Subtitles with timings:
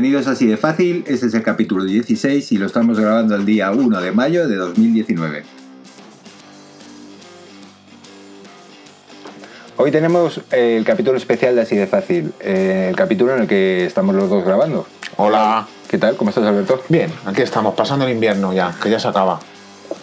[0.00, 1.02] bienvenidos a Así de Fácil.
[1.08, 4.54] Este es el capítulo 16 y lo estamos grabando el día 1 de mayo de
[4.54, 5.42] 2019.
[9.76, 13.86] Hoy tenemos el capítulo especial de Así de Fácil, eh, el capítulo en el que
[13.86, 14.86] estamos los dos grabando.
[15.16, 15.66] Hola.
[15.88, 16.14] ¿Qué tal?
[16.14, 16.80] ¿Cómo estás, Alberto?
[16.88, 19.40] Bien, aquí estamos, pasando el invierno ya, que ya se acaba.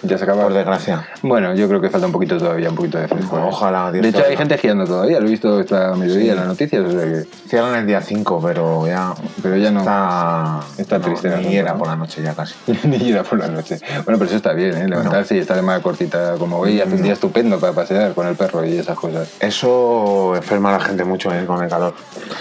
[0.04, 0.43] Ya se acaba.
[0.43, 1.07] Por desgracia.
[1.21, 3.38] Bueno, yo creo que falta un poquito todavía, un poquito de fresco.
[3.38, 3.44] ¿eh?
[3.45, 6.48] Ojalá, Dios De hecho, hay gente girando todavía, lo he visto esta mediodía en las
[6.48, 7.26] noticias, o sea que...
[7.48, 9.13] Cierran el día 5, pero ya.
[9.41, 9.80] Pero ya no.
[9.80, 12.55] Está, Está no, triste Ni era por la noche ya casi.
[12.84, 13.80] Ni llega por la noche.
[14.03, 14.88] Bueno, pero eso está bien, ¿eh?
[14.88, 18.27] Levantarse y estar de más cortita como hoy hace un día estupendo para pasear con
[18.27, 19.30] el perro y esas cosas.
[19.39, 21.45] Eso enferma a la gente mucho ¿eh?
[21.45, 21.94] con el calor.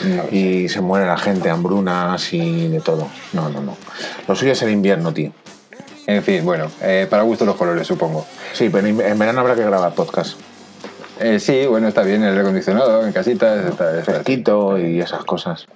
[0.04, 0.24] No.
[0.30, 3.09] Y se muere la gente, hambrunas y de todo.
[3.32, 3.76] No, no, no.
[4.26, 5.32] Lo suyo es el invierno, tío.
[6.06, 8.26] En fin, bueno, eh, para gusto los colores, supongo.
[8.52, 10.38] Sí, pero en verano habrá que grabar podcast.
[11.20, 13.54] Eh, sí, bueno, está bien el aire acondicionado en casita.
[13.68, 15.66] Está, está- Fresquito y esas cosas.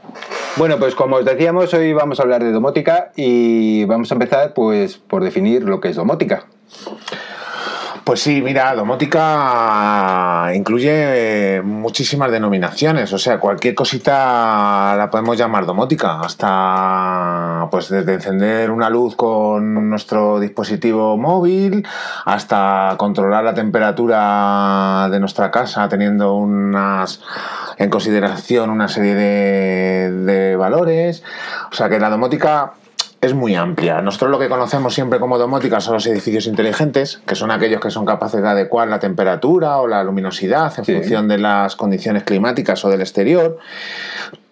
[0.56, 4.52] Bueno, pues como os decíamos, hoy vamos a hablar de domótica y vamos a empezar
[4.52, 6.44] pues por definir lo que es domótica.
[8.08, 15.66] Pues sí, mira, domótica incluye eh, muchísimas denominaciones, o sea, cualquier cosita la podemos llamar
[15.66, 21.86] domótica, hasta pues desde encender una luz con nuestro dispositivo móvil
[22.24, 27.20] hasta controlar la temperatura de nuestra casa teniendo unas
[27.76, 31.22] en consideración una serie de, de valores,
[31.70, 32.72] o sea que la domótica
[33.20, 34.00] es muy amplia.
[34.00, 37.90] Nosotros lo que conocemos siempre como domótica son los edificios inteligentes, que son aquellos que
[37.90, 40.94] son capaces de adecuar la temperatura o la luminosidad en Sí.
[40.94, 43.58] función de las condiciones climáticas o del exterior.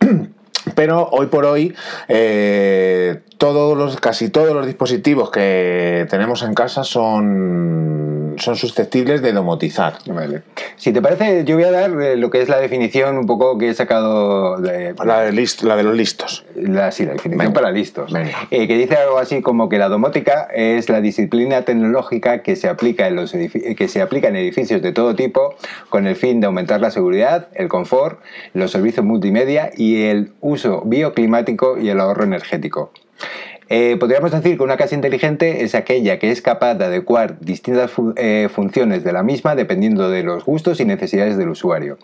[0.75, 1.77] Pero hoy por hoy,
[2.09, 9.33] eh, todos los, casi todos los dispositivos que tenemos en casa son, son susceptibles de
[9.33, 9.99] domotizar.
[10.07, 10.43] Vale.
[10.77, 13.59] Si te parece, yo voy a dar eh, lo que es la definición un poco
[13.59, 16.45] que he sacado de, La de, list- la de los listos.
[16.55, 17.61] La, sí, la definición Venga.
[17.61, 18.13] para listos.
[18.51, 22.69] Eh, que dice algo así como que la domótica es la disciplina tecnológica que se,
[22.69, 25.55] aplica en los edifi- que se aplica en edificios de todo tipo
[25.89, 28.21] con el fin de aumentar la seguridad, el confort,
[28.55, 32.93] los servicios multimedia y el uso bioclimático y el ahorro energético.
[33.69, 37.91] Eh, podríamos decir que una casa inteligente es aquella que es capaz de adecuar distintas
[38.17, 41.99] eh, funciones de la misma dependiendo de los gustos y necesidades del usuario.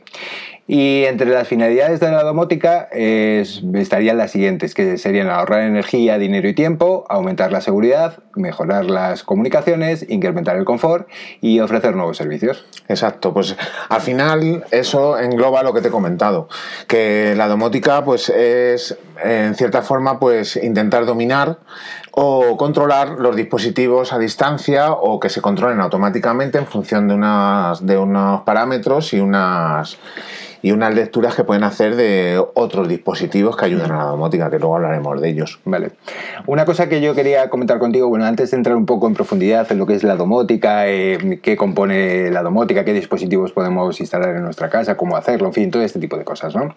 [0.74, 6.16] Y entre las finalidades de la domótica es- estarían las siguientes, que serían ahorrar energía,
[6.16, 11.06] dinero y tiempo, aumentar la seguridad, mejorar las comunicaciones, incrementar el confort
[11.42, 12.64] y ofrecer nuevos servicios.
[12.88, 13.54] Exacto, pues
[13.90, 16.48] al final eso engloba lo que te he comentado,
[16.88, 21.58] que la domótica pues es en cierta forma pues intentar dominar
[22.12, 27.84] o controlar los dispositivos a distancia o que se controlen automáticamente en función de unas
[27.84, 29.98] de unos parámetros y unas
[30.62, 34.58] y unas lecturas que pueden hacer de otros dispositivos que ayudan a la domótica, que
[34.58, 35.60] luego hablaremos de ellos.
[35.64, 35.90] Vale.
[36.46, 39.70] Una cosa que yo quería comentar contigo, bueno, antes de entrar un poco en profundidad
[39.70, 44.36] en lo que es la domótica, eh, qué compone la domótica, qué dispositivos podemos instalar
[44.36, 46.72] en nuestra casa, cómo hacerlo, en fin, todo este tipo de cosas, ¿no?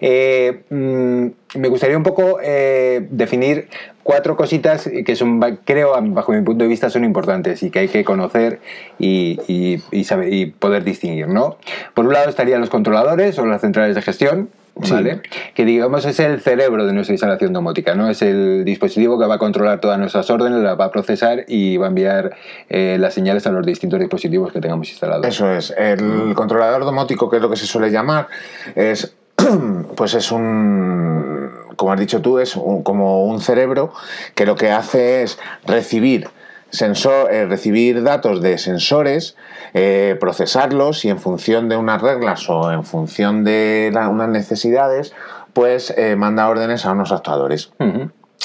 [0.00, 3.68] Eh, mm, me gustaría un poco eh, definir
[4.04, 7.88] cuatro cositas que son, creo, bajo mi punto de vista, son importantes y que hay
[7.88, 8.60] que conocer
[8.98, 11.56] y, y- y saber- y poder distinguir, ¿no?
[11.94, 14.50] Por un lado estarían los controladores o las centrales de gestión,
[14.82, 14.92] Sí.
[14.92, 15.20] ¿vale?
[15.54, 18.10] Que digamos es el cerebro de nuestra instalación domótica, ¿no?
[18.10, 21.76] Es el dispositivo que va a controlar todas nuestras órdenes, las va a procesar y
[21.76, 22.34] va a enviar
[22.68, 25.24] eh, las señales a los distintos dispositivos que tengamos instalados.
[25.26, 25.72] Eso es.
[25.78, 28.26] El controlador domótico, que es lo que se suele llamar,
[28.74, 29.14] es
[29.96, 33.92] pues es un como has dicho tú, es como un cerebro
[34.34, 36.28] que lo que hace es recibir
[36.70, 39.36] sensor, eh, recibir datos de sensores,
[39.74, 45.14] eh, procesarlos y en función de unas reglas o en función de unas necesidades,
[45.52, 47.72] pues eh, manda órdenes a unos actuadores.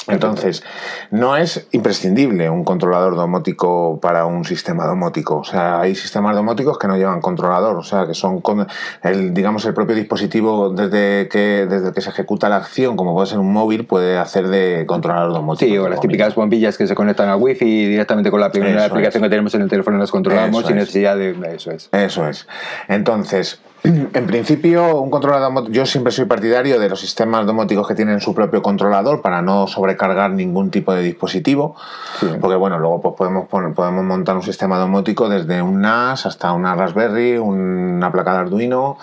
[0.08, 0.62] Entonces,
[1.10, 5.38] no es imprescindible un controlador domótico para un sistema domótico.
[5.38, 8.66] O sea, hay sistemas domóticos que no llevan controlador, o sea, que son con
[9.02, 13.14] el, digamos, el propio dispositivo desde que, desde el que se ejecuta la acción, como
[13.14, 15.70] puede ser un móvil, puede hacer de controlador domótico.
[15.70, 18.84] Sí, o las típicas bombillas que se conectan al wifi y directamente con la primera
[18.86, 19.26] Eso aplicación es.
[19.26, 20.82] que tenemos en el teléfono las controlamos Eso sin es.
[20.84, 21.88] necesidad de eso es.
[21.92, 22.46] Eso es.
[22.88, 27.94] Entonces, en principio, un controlador domótico, yo siempre soy partidario de los sistemas domóticos que
[27.94, 31.76] tienen su propio controlador para no sobrecargar ningún tipo de dispositivo,
[32.18, 32.26] Sí.
[32.40, 36.52] porque bueno, luego pues podemos poner, podemos montar un sistema domótico desde un NAS hasta
[36.52, 38.98] una Raspberry, una placa de Arduino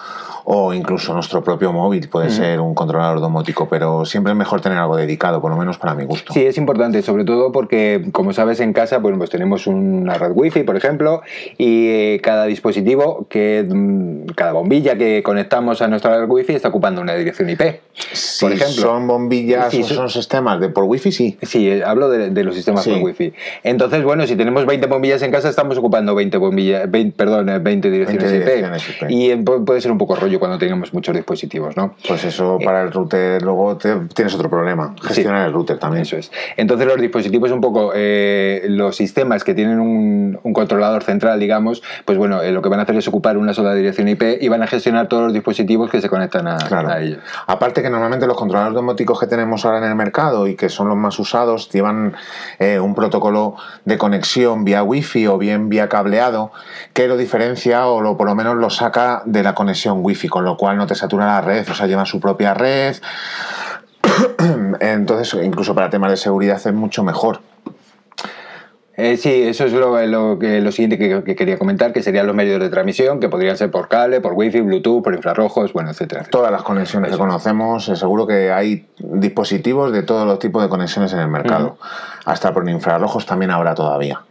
[0.50, 4.78] o incluso nuestro propio móvil puede ser un controlador domótico, pero siempre es mejor tener
[4.78, 6.32] algo dedicado, por lo menos para mi gusto.
[6.32, 10.32] Sí, es importante, sobre todo porque, como sabes, en casa pues, pues tenemos una red
[10.34, 11.22] wifi, por ejemplo,
[11.58, 16.70] y eh, cada dispositivo, que mm, cada bombilla que conectamos a nuestra red wifi está
[16.70, 17.82] ocupando una dirección IP.
[18.14, 21.38] Si por ejemplo, son bombillas o son sistemas de por wifi, sí.
[21.42, 23.34] Sí, eh, hablo de, los sistemas por wifi.
[23.64, 27.92] Entonces, bueno, si tenemos 20 bombillas en casa, estamos ocupando 20 bombillas, 20, perdón, 20
[27.92, 29.10] direcciones, IP.
[29.10, 31.96] Y puede ser un poco rollo cuando tengamos muchos dispositivos, ¿no?
[32.08, 34.96] Pues eso para el router luego tienes otro problema.
[35.02, 36.04] Gestionar el router también.
[36.04, 36.32] Eso es.
[36.56, 42.18] Entonces los dispositivos un poco, eh, los sistemas que tienen un, controlador central, digamos, pues
[42.18, 44.64] bueno, eh, lo que van a hacer es ocupar una sola dirección IP y van
[44.64, 46.58] a gestionar todos los dispositivos que se conectan a,
[47.00, 47.20] ellos.
[47.46, 50.88] Aparte que normalmente los controladores domóticos que tenemos ahora en el mercado y que son
[50.88, 52.16] los más usados llevan
[52.60, 53.56] eh, un protocolo
[53.86, 56.52] de conexión vía wifi o bien vía cableado
[56.94, 60.44] que lo diferencia o lo, por lo menos lo saca de la conexión wifi, con
[60.44, 62.96] lo cual no te satura la red, o sea, lleva su propia red.
[64.80, 67.42] Entonces, incluso para temas de seguridad es mucho mejor.
[69.00, 72.60] Eh, sí, eso es lo, que, lo siguiente que, quería comentar, que serían los medios
[72.60, 76.26] de transmisión, que podrían ser por cable, por wifi, bluetooth, por infrarrojos, bueno, etcétera.
[76.32, 80.70] Todas las conexiones que conocemos, eh, seguro que hay dispositivos de todos los tipos de
[80.70, 81.78] conexiones en el mercado.
[82.26, 84.22] Hasta por infrarrojos también habrá todavía.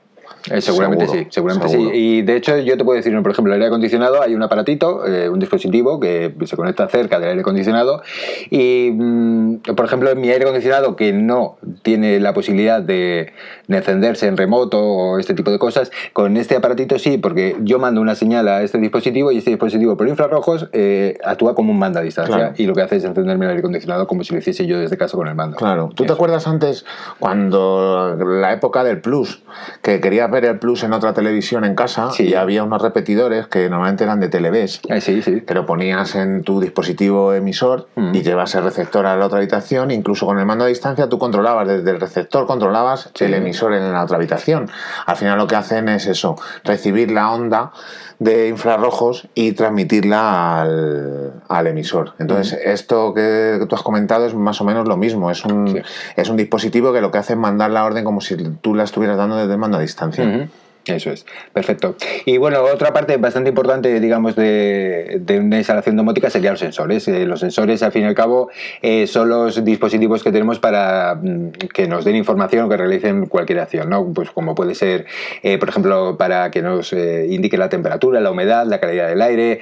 [0.50, 1.90] Eh, seguramente sí, seguramente sí.
[1.92, 5.06] Y de hecho, yo te puedo decir, por ejemplo, el aire acondicionado, hay un aparatito,
[5.06, 8.02] eh, un dispositivo que se conecta cerca del aire acondicionado.
[8.50, 13.32] Y, mm, por ejemplo, en mi aire acondicionado, que no tiene la posibilidad de,
[13.68, 18.00] encenderse en remoto o este tipo de cosas, con este aparatito sí, porque yo mando
[18.00, 21.98] una señal a este dispositivo y este dispositivo por infrarrojos eh, actúa como un mando
[21.98, 22.54] a distancia.
[22.56, 24.96] Y lo que hace es encenderme el aire acondicionado como si lo hiciese yo desde
[24.96, 25.56] casa con el mando.
[25.56, 25.90] Claro.
[25.94, 26.84] ¿Tú te acuerdas antes,
[27.18, 29.42] cuando la época del Plus,
[29.82, 34.04] que quería el Plus en otra televisión en casa y había unos repetidores que normalmente
[34.04, 34.80] eran de Televes.
[34.88, 35.42] Eh, sí, sí.
[35.42, 38.14] Que lo ponías en tu dispositivo emisor mm.
[38.14, 39.90] y llevas el receptor a la otra habitación.
[39.90, 43.92] Incluso con el mando a distancia tú controlabas desde el receptor, controlabas el emisor en
[43.92, 44.68] la otra habitación.
[45.06, 47.72] Al final lo que hacen es eso, recibir la onda
[48.18, 52.14] de infrarrojos y transmitirla al, emisor.
[52.18, 55.30] Entonces, esto que, tú has comentado es más o menos lo mismo.
[55.30, 55.82] Es un,
[56.16, 58.84] es un dispositivo que lo que hace es mandar la orden como si tú la
[58.84, 60.48] estuvieras dando desde mando a distancia.
[60.86, 61.96] Eso es, perfecto.
[62.26, 67.08] Y bueno, otra parte bastante importante, digamos, de, una instalación domótica serían los sensores.
[67.08, 68.50] Eh, los sensores, al fin y al cabo,
[68.82, 73.26] eh, son los dispositivos que tenemos para mm, que nos den información o que realicen
[73.26, 74.12] cualquier acción, ¿no?
[74.12, 75.06] Pues como puede ser,
[75.42, 79.60] eh, por ejemplo, para que nos indique la temperatura, la humedad, la calidad del aire,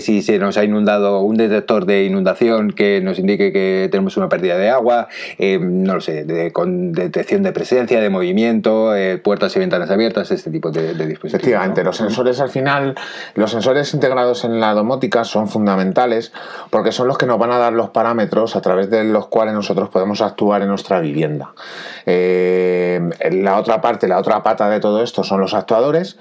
[0.00, 4.28] si se nos ha inundado un detector de inundación que nos indique que tenemos una
[4.28, 8.92] pérdida de agua, no lo sé, con detección de presencia, de movimiento,
[9.22, 11.34] puertas y ventanas abiertas, este tipo de, dispositivos.
[11.34, 12.94] Efectivamente, los sensores al final,
[13.34, 16.32] los sensores integrados en la domótica son fundamentales
[16.70, 19.54] porque son los que nos van a dar los parámetros a través de los cuales
[19.54, 21.52] nosotros podemos actuar en nuestra vivienda.
[22.06, 23.00] Eh,
[23.30, 26.18] la otra parte, la otra pata de todo esto son los actuadores,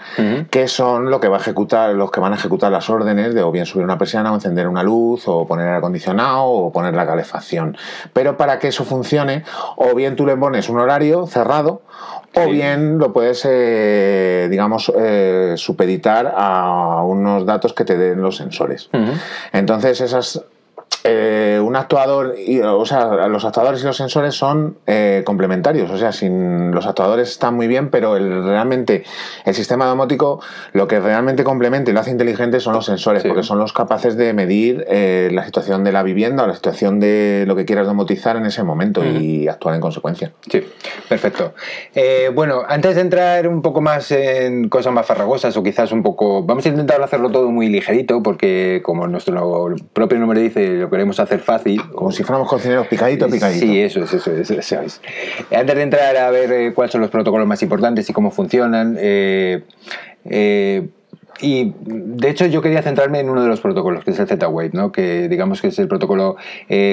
[0.50, 3.42] que son lo que va a ejecutar, los que van a ejecutar las órdenes de
[3.42, 6.94] o bien subir una persiana o encender una luz o poner aire acondicionado o poner
[6.94, 7.78] la calefacción.
[8.14, 9.44] Pero para que eso funcione,
[9.76, 11.82] o bien tú le pones un horario cerrado
[12.36, 18.38] o bien lo puedes, eh, digamos, eh, supeditar a unos datos que te den los
[18.38, 18.90] sensores.
[19.52, 20.44] Entonces, esas
[21.10, 25.98] eh, un actuador, y, o sea, los actuadores y los sensores son eh, complementarios, o
[25.98, 29.06] sea, sin, los actuadores están muy bien, pero el, realmente
[29.46, 30.42] el sistema domótico
[30.74, 34.18] lo que realmente complementa y lo hace inteligente son los sensores, porque son los capaces
[34.18, 37.88] de medir eh, la situación de la vivienda o la situación de lo que quieras
[37.88, 40.34] domotizar en ese momento y actuar en consecuencia.
[40.52, 40.62] Sí,
[41.08, 41.54] perfecto.
[42.34, 46.44] bueno, antes de entrar un poco más en cosas más farragosas o quizás un poco,
[46.44, 51.20] vamos a intentar hacerlo todo muy ligerito, porque como nuestro propio nombre dice, lo queremos
[51.20, 51.82] hacer fácil.
[51.92, 53.66] Como si fuéramos cocineros picadito, picadito.
[53.66, 55.02] Sí, eso es, eso es, eso es.
[55.52, 58.98] Antes de entrar a ver eh, cuáles son los protocolos más importantes y cómo funcionan,
[59.00, 59.64] eh,
[60.26, 60.88] eh,
[61.40, 64.72] y de hecho yo quería centrarme en uno de los protocolos, que es el Z-Wave,
[64.74, 64.92] ¿no?
[64.92, 66.36] que digamos que es el protocolo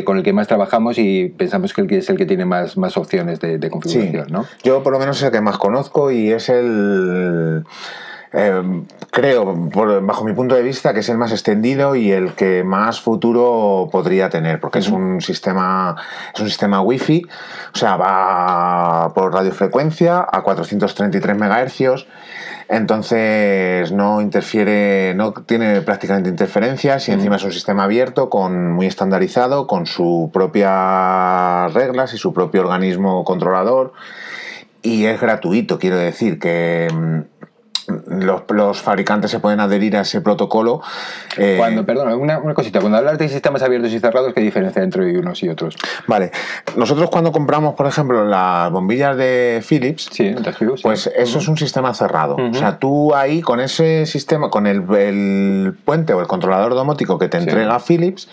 [0.04, 3.40] con el que más trabajamos y pensamos que es el que tiene más, más opciones
[3.40, 4.26] de, configuración.
[4.28, 4.44] ¿no?
[4.62, 7.64] Yo por lo menos es el que más conozco y es el
[8.36, 9.54] Em, creo,
[10.02, 13.88] bajo mi punto de vista, que es el más extendido y el que más futuro
[13.92, 15.94] podría tener, porque es un sistema,
[16.34, 17.22] es un sistema Wi-Fi,
[17.72, 22.06] o sea, va por radiofrecuencia a 433 MHz.
[22.68, 28.86] Entonces no interfiere, no tiene prácticamente interferencias y encima es un sistema abierto, con, muy
[28.86, 33.92] estandarizado, con sus propias reglas y su propio organismo controlador.
[34.82, 36.88] Y es gratuito, quiero decir que
[38.06, 40.80] los, los, fabricantes se pueden adherir a ese protocolo.
[41.36, 44.82] Eh, cuando, perdón, una, una, cosita, cuando hablas de sistemas abiertos y cerrados, ¿qué diferencia
[44.82, 45.76] entre unos y otros?
[46.06, 46.30] Vale,
[46.76, 50.34] nosotros cuando compramos, por ejemplo, las bombillas de Philips, sí,
[50.82, 52.36] pues eso es un sistema cerrado.
[52.36, 57.18] O sea, tú ahí con ese sistema, con el, el puente o el controlador domótico
[57.18, 58.28] que te entrega Philips,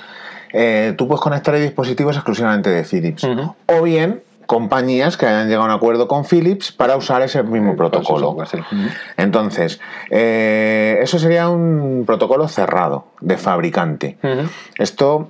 [0.54, 3.28] eh, tú puedes conectar dispositivos exclusivamente de Philips.
[3.68, 7.78] O bien compañías que hayan llegado a un acuerdo con Philips para usar ese mismo
[7.78, 8.36] protocolo.
[9.16, 9.80] Entonces,
[10.10, 14.18] eh, eso sería un protocolo cerrado de fabricante.
[14.78, 15.30] Esto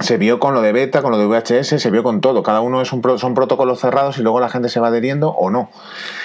[0.00, 2.42] se vio con lo de beta, con lo de VHS, se vio con todo.
[2.42, 5.50] Cada uno es un son protocolos cerrados y luego la gente se va adheriendo o
[5.50, 5.70] no.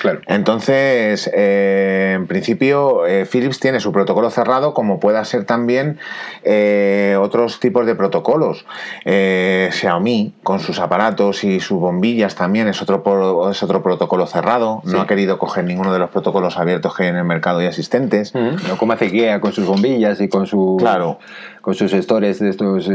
[0.02, 0.22] Claro.
[0.28, 6.00] Entonces, eh, en principio, eh, Philips tiene su protocolo cerrado, como pueda ser también
[6.44, 8.66] eh, otros tipos de protocolos.
[9.06, 14.82] Xiaomi, con sus aparatos y sus bombillas, también es otro, es otro protocolo cerrado.
[14.84, 17.66] No ha querido coger ninguno de los protocolos abiertos que hay en el mercado y
[17.66, 18.36] existentes.
[18.36, 20.78] No como hace IKEA con sus bombillas y con su.
[20.80, 21.20] Claro
[21.64, 22.90] con sus gestores de estos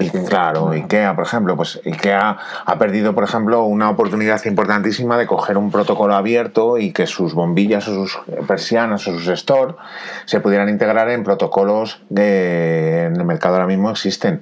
[0.00, 0.30] inteligentes.
[0.30, 5.58] Claro, IKEA, por ejemplo, pues IKEA ha perdido, por ejemplo, una oportunidad importantísima de coger
[5.58, 9.74] un protocolo abierto y que sus bombillas o sus persianas o sus store
[10.24, 14.40] se pudieran integrar en protocolos que en el mercado ahora mismo existen.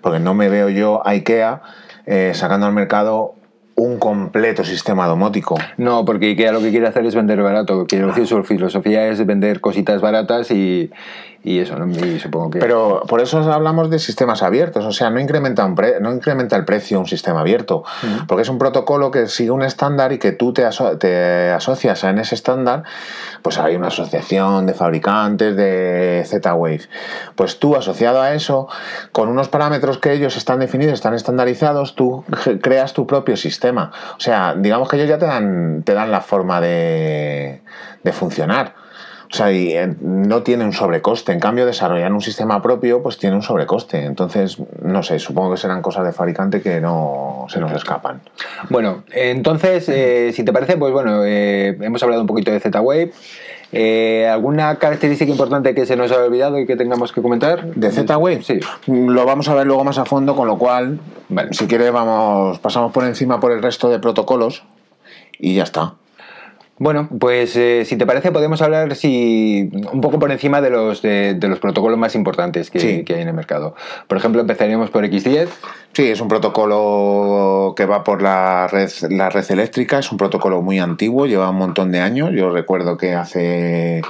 [0.00, 1.62] Porque no me veo yo a IKEA
[2.06, 3.34] eh, sacando al mercado
[3.74, 5.56] un completo sistema domótico.
[5.76, 7.86] No, porque IKEA lo que quiere hacer es vender barato.
[7.86, 10.90] Quiero decir, su filosofía es vender cositas baratas y,
[11.44, 11.92] y eso, ¿no?
[12.20, 12.58] supongo que...
[12.60, 16.64] Pero por eso hablamos de sistemas abiertos, o sea, no incrementa, un no incrementa el
[16.64, 17.82] precio un sistema abierto,
[18.28, 20.64] porque es un protocolo que sigue un estándar y que tú te,
[20.98, 22.84] te asocias en ese estándar,
[23.42, 26.82] pues hay una asociación de fabricantes de Z-Wave.
[27.34, 28.68] Pues tú asociado a eso,
[29.10, 32.24] con unos parámetros que ellos están definidos, están estandarizados, tú
[32.62, 33.90] creas tu propio sistema.
[34.16, 37.62] O sea, digamos que ellos ya te dan, te dan la forma de,
[38.04, 38.81] de funcionar.
[39.32, 41.32] O sea, y eh, no tiene un sobrecoste.
[41.32, 44.04] En cambio, desarrollar un sistema propio, pues tiene un sobrecoste.
[44.04, 48.20] Entonces, no sé, supongo que serán cosas de fabricante que no se nos escapan.
[48.68, 53.12] Bueno, entonces, eh, si te parece, pues bueno, eh, hemos hablado un poquito de Z-Wave.
[54.30, 57.64] ¿Alguna característica importante que se nos haya olvidado y que tengamos que comentar?
[57.74, 58.42] ¿De Z-Wave?
[58.42, 58.60] Sí.
[58.86, 61.00] Lo vamos a ver luego más a fondo, con lo cual,
[61.52, 64.64] si quieres, vamos, pasamos por encima por el resto de protocolos
[65.38, 65.94] y ya está.
[66.82, 71.00] Bueno, pues eh, si te parece podemos hablar si, un poco por encima de los,
[71.00, 73.76] de, los protocolos más importantes que, hay en el mercado.
[74.08, 75.46] Por ejemplo, empezaríamos por X10.
[75.92, 80.60] Sí, es un protocolo que va por la red, la red eléctrica, es un protocolo
[80.60, 82.30] muy antiguo, lleva un montón de años.
[82.32, 84.02] Yo recuerdo que hace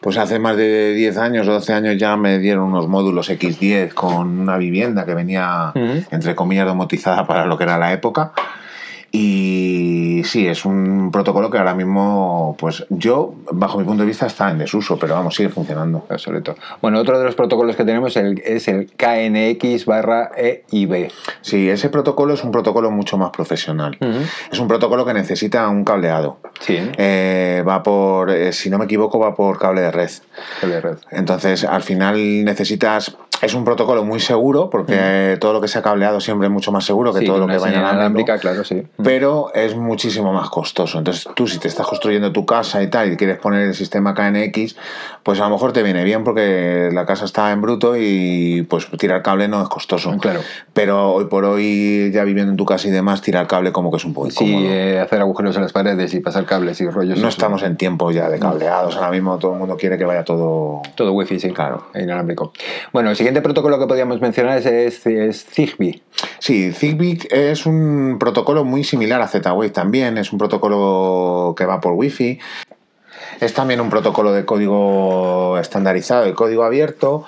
[0.00, 3.92] pues hace más de 10 años o 12 años ya me dieron unos módulos X10
[3.92, 5.70] con una vivienda que venía,
[6.10, 8.32] entre comillas, domotizada para lo que era la época.
[9.12, 14.26] Y sí, es un protocolo que ahora mismo, pues yo, bajo mi punto de vista,
[14.26, 16.06] está en desuso, pero vamos, sigue funcionando.
[16.08, 16.56] Absoluto.
[16.80, 21.10] Bueno, otro de los protocolos que tenemos es el KNX barra EIB.
[21.40, 23.98] Sí, ese protocolo es un protocolo mucho más profesional.
[24.50, 26.38] Es un protocolo que necesita un cableado.
[26.60, 26.78] Sí.
[26.96, 30.10] Eh, va por, eh, si no me equivoco, va por cable de red.
[30.60, 30.98] Cable de red.
[31.10, 35.82] Entonces, al final necesitas es un protocolo muy seguro porque todo lo que se ha
[35.82, 38.82] cableado siempre es mucho más seguro que todo lo que va en alámbrica, claro, sí.
[39.02, 40.98] Pero es muchísimo más costoso.
[40.98, 44.14] Entonces, tú si te estás construyendo tu casa y tal y quieres poner el sistema
[44.14, 44.76] KNX,
[45.22, 48.88] pues a lo mejor te viene bien porque la casa está en bruto y pues
[48.98, 50.16] tirar cable no es costoso.
[50.18, 50.40] Claro.
[50.72, 53.98] Pero hoy por hoy, ya viviendo en tu casa y demás, tirar cable como que
[53.98, 54.58] es un poco incómodo.
[54.58, 57.18] Sí, eh, hacer agujeros en las paredes y pasar cables y rollos.
[57.18, 58.96] No estamos en tiempo ya de cableados.
[58.96, 60.82] Ahora mismo todo el mundo quiere que vaya todo...
[60.94, 61.50] Todo wifi, sí.
[61.50, 61.86] Claro.
[61.94, 62.52] Inalámbrico.
[62.92, 66.00] Bueno, si siguiente protocolo que podríamos mencionar es, Zigbee.
[66.38, 71.80] Sí, Zigbee es un protocolo muy similar a Z-Wave también, es un protocolo que va
[71.80, 72.38] por Wi-Fi.
[73.40, 77.24] Es también un protocolo de código estandarizado, de código abierto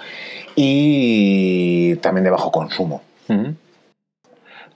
[0.54, 3.02] y también de bajo consumo.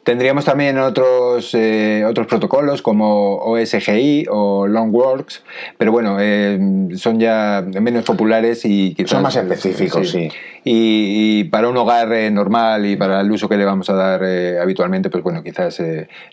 [0.04, 5.44] Tendríamos también otros, eh, otros protocolos como OSGI o Longworks,
[5.78, 6.59] pero bueno, eh,
[6.97, 10.28] son ya menos populares y quizás, son más específicos, sí.
[10.64, 14.25] Y, para un hogar eh, normal y para el uso que le vamos a dar
[14.61, 15.80] habitualmente, pues bueno, quizás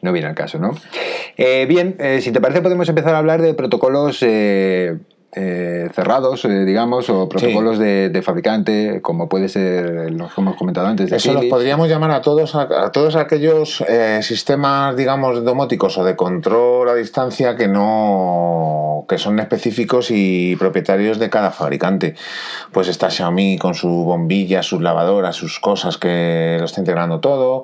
[0.01, 0.71] no viene al caso, ¿no?
[1.38, 4.23] bien, si te parece podemos empezar a hablar de protocolos
[5.31, 10.88] eh, cerrados, eh, digamos, o protocolos de, fabricante, como puede ser los que hemos comentado
[10.88, 11.12] antes.
[11.12, 16.15] Eso los podríamos llamar a todos, a, todos aquellos eh, sistemas, digamos, domóticos o de
[16.15, 22.15] control a distancia que no que son específicos y propietarios de cada fabricante.
[22.71, 27.63] Pues está Xiaomi con su bombilla, sus lavadoras, sus cosas que lo está integrando todo.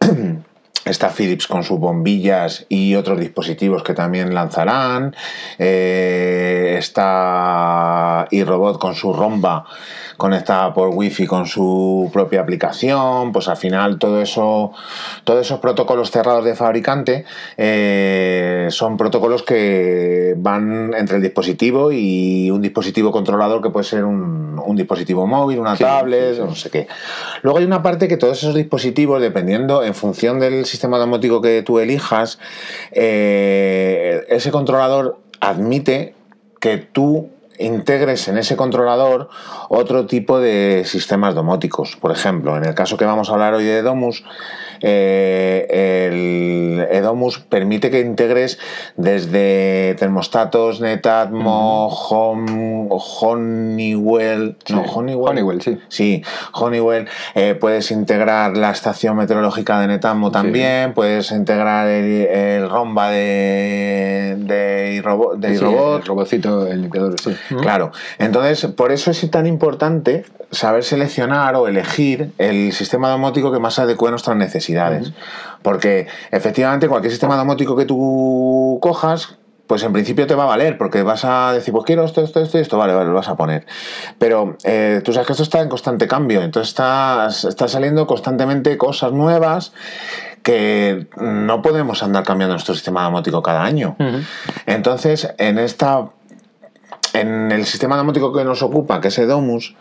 [0.84, 5.14] Está Philips con sus bombillas y otros dispositivos que también lanzarán.
[5.58, 9.64] Eh, está iRobot con su romba
[10.22, 14.70] conectada por wifi con su propia aplicación, pues al final todo eso,
[15.24, 17.24] todos esos protocolos cerrados de fabricante
[17.56, 24.04] eh, son protocolos que van entre el dispositivo y un dispositivo controlador que puede ser
[24.04, 24.42] un,
[24.76, 26.86] dispositivo móvil, una tablet, no sé qué.
[27.42, 31.62] Luego hay una parte que todos esos dispositivos, dependiendo en función del sistema domótico que
[31.62, 32.38] tú elijas,
[32.92, 36.14] eh, ese controlador admite
[36.60, 39.28] que tú integres en ese controlador
[39.68, 41.96] otro tipo de sistemas domóticos.
[41.96, 44.24] Por ejemplo, en el caso que vamos a hablar hoy de Domus,
[44.82, 48.58] eh, el Edomus permite que integres
[48.96, 51.88] desde termostatos, Netatmo,
[53.20, 54.56] Honeywell,
[54.94, 55.78] Honeywell, sí.
[55.88, 56.22] Sí,
[56.52, 57.08] Honeywell.
[57.34, 65.00] Eh, puedes integrar la estación meteorológica de Netatmo también, puedes integrar el, Romba de, de,
[65.02, 65.60] robot, de el
[66.04, 67.34] robotcito, el limpiador, sí.
[67.60, 67.92] Claro.
[68.18, 73.78] Entonces, por eso es tan importante saber seleccionar o elegir el sistema domótico que más
[73.78, 74.71] adecue a nuestras necesidades.
[75.62, 80.76] Porque efectivamente cualquier sistema domótico que tú cojas, pues en principio te va a valer,
[80.76, 83.36] porque vas a decir, pues quiero esto, esto, esto esto, vale, vale, lo vas a
[83.36, 83.66] poner.
[84.18, 88.76] Pero eh, tú sabes que esto está en constante cambio, entonces está, está saliendo constantemente
[88.76, 89.72] cosas nuevas
[90.42, 93.96] que no podemos andar cambiando nuestro sistema domótico cada año.
[94.66, 96.08] Entonces, en esta
[97.14, 99.76] en el sistema domótico que nos ocupa, que es Edomus,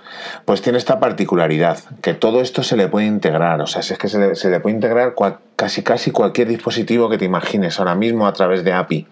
[0.46, 4.08] pues tiene esta particularidad, que todo esto se le puede integrar, o sea, es que
[4.08, 5.14] se le, puede integrar
[5.56, 9.08] casi casi cualquier dispositivo que te imagines ahora mismo a través de API,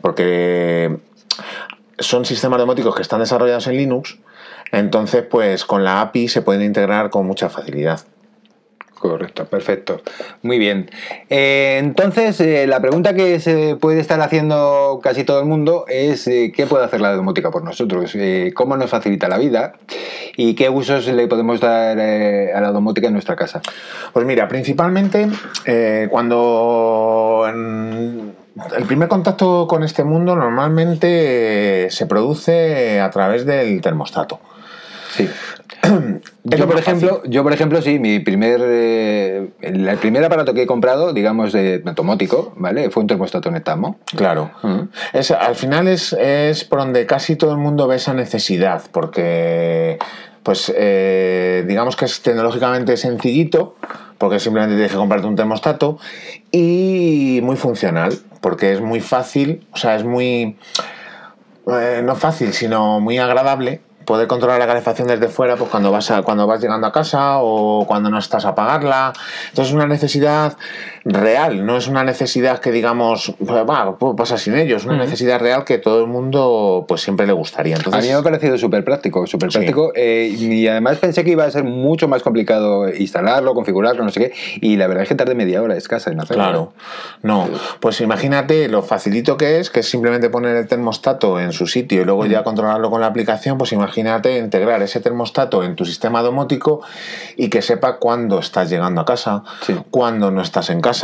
[0.00, 0.96] porque
[1.98, 4.18] son sistemas domóticos que están desarrollados en Linux,
[4.72, 8.00] entonces pues con la API se pueden integrar con mucha facilidad.
[8.98, 10.00] Correcto, perfecto.
[10.42, 10.90] Muy bien.
[11.28, 16.26] Eh, entonces, eh, la pregunta que se puede estar haciendo casi todo el mundo es
[16.26, 18.16] eh, ¿qué puede hacer la domótica por nosotros?
[18.54, 19.74] ¿Cómo nos facilita la vida?
[20.38, 23.60] ¿Y qué usos le podemos dar a la domótica en nuestra casa?
[24.14, 25.28] Pues mira, principalmente
[26.10, 27.44] cuando...
[27.46, 34.40] el primer contacto con este mundo normalmente se produce a través del termostato.
[35.16, 35.28] Sí.
[36.44, 40.66] yo, por ejemplo, yo, por ejemplo, sí, mi primer, eh, el, primer aparato que he
[40.66, 42.90] comprado, digamos, de automótico, ¿vale?
[42.90, 43.98] Fue un termostato Netamo.
[44.14, 44.50] Claro.
[45.12, 49.98] es, al final es, es por donde casi todo el mundo ve esa necesidad, porque
[50.42, 53.74] pues eh, digamos que es tecnológicamente sencillito,
[54.18, 55.98] porque simplemente tienes que comprarte un termostato,
[56.52, 60.56] y muy funcional, porque es muy fácil, o sea, es muy...
[61.66, 66.10] Eh, no fácil, sino muy agradable poder controlar la calefacción desde fuera, pues cuando vas
[66.10, 69.12] a, cuando vas llegando a casa o cuando no estás a apagarla.
[69.48, 70.56] Entonces es una necesidad
[71.08, 75.38] real, no es una necesidad que digamos, va, pues pasa sin ellos, es una necesidad
[75.38, 77.76] real que todo el mundo pues siempre le gustaría.
[77.76, 81.30] Entonces, a mí me ha parecido súper práctico, súper práctico eh, y además pensé que
[81.30, 85.08] iba a ser mucho más complicado instalarlo, configurarlo, no sé qué, y la verdad es
[85.08, 86.42] que tarde media hora escasa en hacerlo.
[86.42, 86.72] Claro,
[87.22, 91.68] no, pues imagínate lo facilito que es, que es simplemente poner el termostato en su
[91.68, 95.84] sitio y luego ya controlarlo con la aplicación, pues imagínate integrar ese termostato en tu
[95.84, 96.80] sistema domótico
[97.36, 99.44] y que sepa cuándo estás llegando a casa,
[99.92, 100.95] cuándo no estás en casa,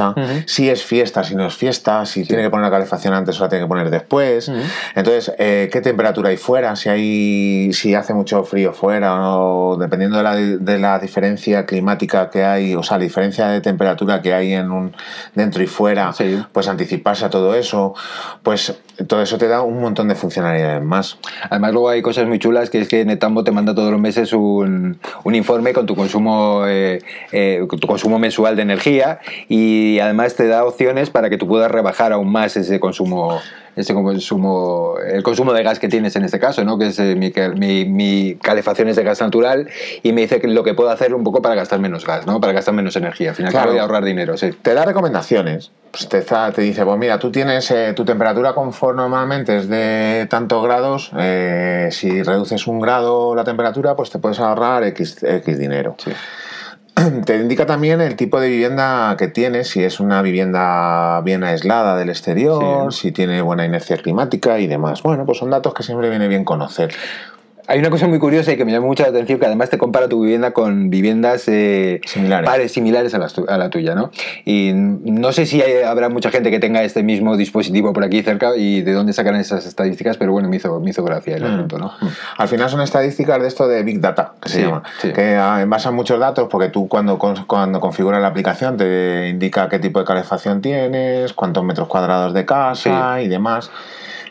[0.46, 3.42] si es fiesta, si no es fiesta, si tiene que poner la calefacción antes o
[3.44, 4.50] la tiene que poner después.
[4.94, 10.16] Entonces, eh, qué temperatura hay fuera, si hay, si hace mucho frío fuera o dependiendo
[10.18, 14.34] de la, de la diferencia climática que hay, o sea, la diferencia de temperatura que
[14.34, 14.94] hay en un
[15.34, 16.12] dentro y fuera,
[16.52, 17.94] pues anticiparse a todo eso,
[18.42, 18.74] pues
[19.06, 21.18] todo eso te da un montón de funcionalidades más.
[21.48, 24.32] Además, luego hay cosas muy chulas que es que Netambo te manda todos los meses
[24.32, 27.00] un, un informe con tu consumo, eh,
[27.32, 31.70] eh, tu consumo mensual de energía y además te da opciones para que tú puedas
[31.70, 33.40] rebajar aún más ese consumo
[33.76, 36.78] ese consumo, el consumo de gas que tienes en este caso, ¿no?
[36.78, 39.68] que es eh, mi, mi, calefacción es de gas natural
[40.02, 42.40] y me dice lo que puedo hacer un poco para gastar menos gas, ¿no?
[42.40, 43.30] para gastar menos energía.
[43.30, 44.36] Al final voy a ahorrar dinero.
[44.36, 44.50] Sí.
[44.62, 45.70] Te da recomendaciones.
[45.90, 50.26] Pues te, te, dice, pues mira, tú tienes eh, tu temperatura confort normalmente es de
[50.30, 55.58] tantos grados, eh, si reduces un grado la temperatura, pues te puedes ahorrar X, X
[55.58, 55.94] dinero.
[56.02, 56.10] Sí.
[57.24, 61.96] te indica también el tipo de vivienda que tienes, si es una vivienda bien aislada
[61.96, 65.02] del exterior, si tiene buena inercia climática y demás.
[65.02, 66.92] Bueno, pues son datos que siempre viene bien conocer.
[67.66, 69.78] Hay una cosa muy curiosa y que me llama mucho la atención, que además te
[69.78, 72.48] compara tu vivienda con viviendas eh, Similares.
[72.48, 74.10] pares similares a la, a la tuya, ¿no?
[74.44, 78.22] Y no sé si hay- habrá mucha gente que tenga este mismo dispositivo por aquí
[78.22, 81.42] cerca y de dónde sacan esas estadísticas, pero bueno, me hizo, me hizo gracia el
[81.44, 81.54] Mm.
[81.54, 81.92] asunto, ¿no?
[82.36, 84.82] Al final son estadísticas de esto de Big Data, que se Sí, llama.
[85.00, 85.12] sí.
[85.12, 89.78] Que ah, basan muchos datos porque tú cuando, cuando configuras la aplicación te indica qué
[89.78, 93.70] tipo de calefacción tienes, cuántos metros cuadrados de casa y demás.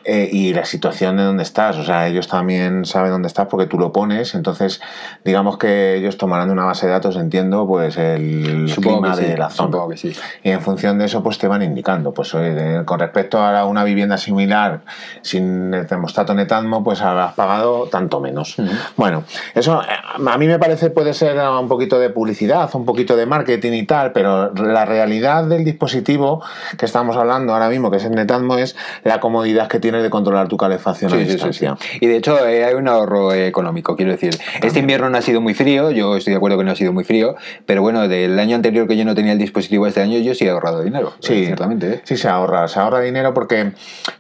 [0.06, 1.78] Eh, y la situación de dónde estás.
[1.78, 4.36] O sea, ellos también saben dónde estás porque tú lo pones.
[4.36, 4.82] Entonces,
[5.24, 9.24] digamos que ellos tomarán de una base de datos, entiendo, pues el Supongo clima sí,
[9.24, 9.68] de la zona.
[9.68, 10.14] supongo que sí.
[10.44, 12.14] Y en función de eso, pues te van indicando.
[12.14, 14.82] Pues oye, de- con respecto a una vivienda similar
[15.22, 18.56] sin el termostato Netatmo, pues habrás pagado tanto menos.
[18.98, 19.24] Bueno,
[19.56, 19.86] eso eh,
[20.28, 23.86] a mí me parece puede ser un poquito de publicidad, un poquito de marketing y
[23.86, 26.44] tal, pero la realidad del dispositivo
[26.78, 30.10] que estamos hablando ahora mismo, que es el Netatmo, es la comodidad que tienes de
[30.10, 31.76] controlar tu calefacción a Sí, sí, sí, distancia.
[31.80, 31.98] sí.
[32.02, 34.38] Y de hecho eh, hay un ahorro económico, quiero decir.
[34.64, 36.94] Este invierno no ha sido muy frío, yo estoy de acuerdo que no ha sido
[36.94, 40.18] muy frío, pero bueno, del año anterior que yo no tenía el dispositivo este año,
[40.20, 41.14] yo sí he ahorrado dinero.
[41.20, 41.94] Sí, eh, ciertamente.
[41.96, 42.02] ¿eh?
[42.06, 42.68] Sí, se ahorra.
[42.68, 43.74] Se ahorra dinero porque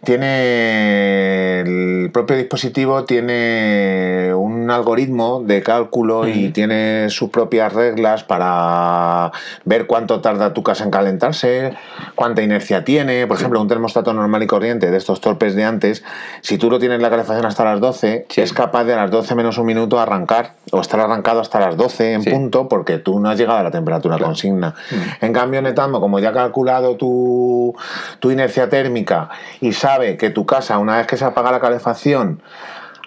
[0.03, 9.31] tiene el propio dispositivo tiene un algoritmo de cálculo y tiene sus propias reglas para
[9.65, 11.73] ver cuánto tarda tu casa en calentarse,
[12.15, 13.27] cuánta inercia tiene.
[13.27, 16.04] Por ejemplo, un termostato normal y corriente de estos torpes de antes,
[16.41, 18.41] si tú lo tienes la calefacción hasta las 12, Sí.
[18.41, 21.78] es capaz de a las 12 menos un minuto arrancar o estar arrancado hasta las
[21.78, 22.30] 12 en Sí.
[22.30, 24.28] punto porque tú no has llegado a la temperatura Claro.
[24.28, 24.74] consigna.
[25.21, 27.76] En cambio, Netatmo, como ya ha calculado tu,
[28.19, 32.41] tu inercia térmica y sabe que tu casa, una vez que se apaga la calefacción,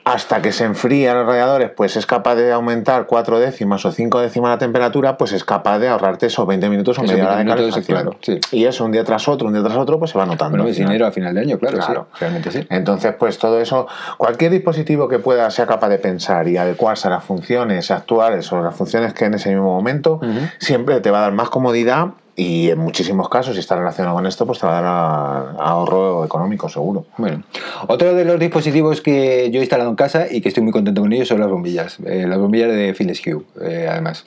[0.05, 4.21] hasta que se enfrían los radiadores, pues es capaz de aumentar cuatro décimas o cinco
[4.21, 7.37] décimas la temperatura, pues es capaz de ahorrarte esos 20 minutos o Esos media hora
[7.38, 8.19] de 20 minutos, calefacción.
[8.21, 8.57] claro, sí.
[8.57, 10.59] Y eso un día tras otro, un día tras otro, pues se va notando.
[10.59, 12.07] Bueno, es dinero a final de año, claro, Claro.
[12.12, 12.67] sí, realmente sí.
[12.69, 13.87] Entonces, pues todo eso,
[14.19, 18.62] cualquier dispositivo que pueda sea capaz de pensar y adecuarse a las funciones actuales o
[18.62, 20.21] las funciones que en ese mismo momento,
[20.59, 24.27] siempre te va a dar más comodidad y en muchísimos casos, si está relacionado con
[24.27, 27.07] esto, pues te va a dar ahorro económico, seguro.
[27.16, 27.44] Bueno,
[27.87, 31.01] otro de los dispositivos que yo he instalado en casa y que estoy muy contento
[31.01, 34.27] con ellos son las bombillas, eh, las bombillas de Philips Hue, eh, además.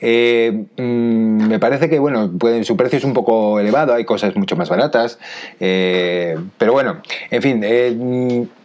[0.00, 4.36] Eh, mm, me parece que, bueno, pueden- su precio es un poco elevado, hay cosas
[4.36, 5.18] mucho más baratas,
[5.58, 8.59] pero bueno, en fin, mm, ¿Cómo-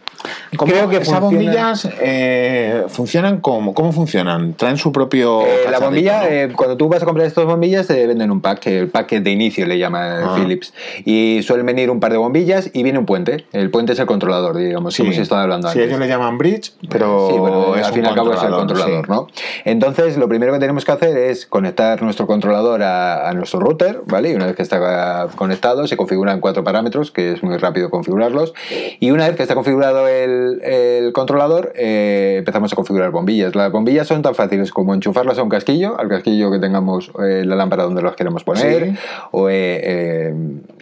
[0.50, 4.54] creo que esas funciona- bombillas eh, funcionan como, ¿cómo funcionan?
[4.54, 5.42] Traen su propio.
[5.42, 6.26] Eh, la bombilla, ¿no?
[6.28, 9.30] eh, cuando tú vas a comprar estas bombillas, te venden un pack, el pack de
[9.30, 10.34] inicio le llama Ah.
[10.36, 10.72] Philips.
[11.04, 13.46] Y suelen venir un par de bombillas y viene un puente.
[13.52, 15.88] El puente es el controlador, digamos, Sí, como se estaba hablando sí, antes.
[15.88, 18.50] ellos le llaman bridge, pero Sí, bueno, es al fin y al cabo es el
[18.50, 19.10] controlador, sí.
[19.12, 19.26] ¿no?
[19.64, 24.00] Entonces, lo primero que tenemos que hacer es conectar nuestro controlador a, a nuestro router,
[24.06, 24.30] ¿vale?
[24.30, 28.54] Y una vez que está conectado, se configuran cuatro parámetros, que es muy rápido configurarlos.
[29.00, 33.54] Y una vez que está configurado el, el controlador, eh, empezamos a configurar bombillas.
[33.54, 37.42] Las bombillas son tan fáciles como enchufarlas a un casquillo, al casquillo que tengamos eh,
[37.44, 38.98] la lámpara donde las queremos poner, Sí.
[39.30, 40.34] o, eh, eh,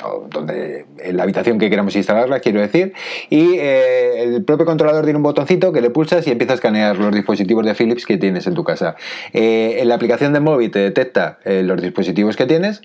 [0.05, 2.93] o donde, en la habitación que queramos instalarlas, quiero decir.
[3.31, 7.15] Y el propio controlador tiene un botoncito que le pulsas y empieza a escanear los
[7.15, 8.97] dispositivos de Philips que tienes en tu casa.
[9.33, 12.83] En la aplicación de móvil te detecta los dispositivos que tienes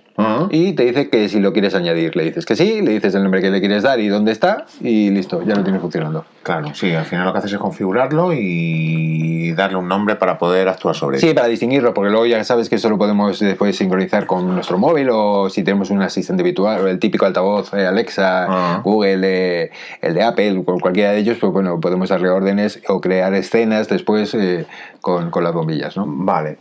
[0.49, 3.23] y te dice que si lo quieres añadir, le dices que sí, le dices el
[3.23, 6.25] nombre que le quieres dar y dónde está y listo, ya lo tienes funcionando.
[6.41, 10.69] Claro, sí, al final lo que haces es configurarlo y darle un nombre para poder
[10.69, 11.21] actuar sobre él.
[11.21, 14.77] Sí, para distinguirlo, porque luego ya sabes que eso lo podemos después sincronizar con nuestro
[14.77, 18.81] móvil o si tenemos un asistente virtual el típico altavoz eh, Alexa, Ah.
[18.83, 19.71] Google, eh,
[20.01, 24.33] el de Apple, cualquiera de ellos, pues bueno, podemos darle órdenes o crear escenas después
[24.33, 24.65] eh,
[25.01, 26.05] con, con las bombillas, ¿no?
[26.07, 26.57] Vale.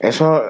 [0.00, 0.42] Eso,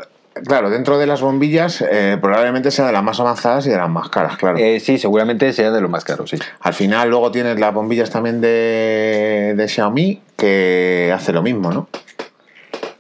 [0.47, 3.89] claro, dentro de las bombillas eh, probablemente sea de las más avanzadas y de las
[3.89, 4.59] más caras, claro.
[4.59, 6.37] Eh, sí, seguramente sea de lo más caro, sí.
[6.61, 11.89] Al final luego tienes las bombillas también de, de Xiaomi que hace lo mismo, ¿no?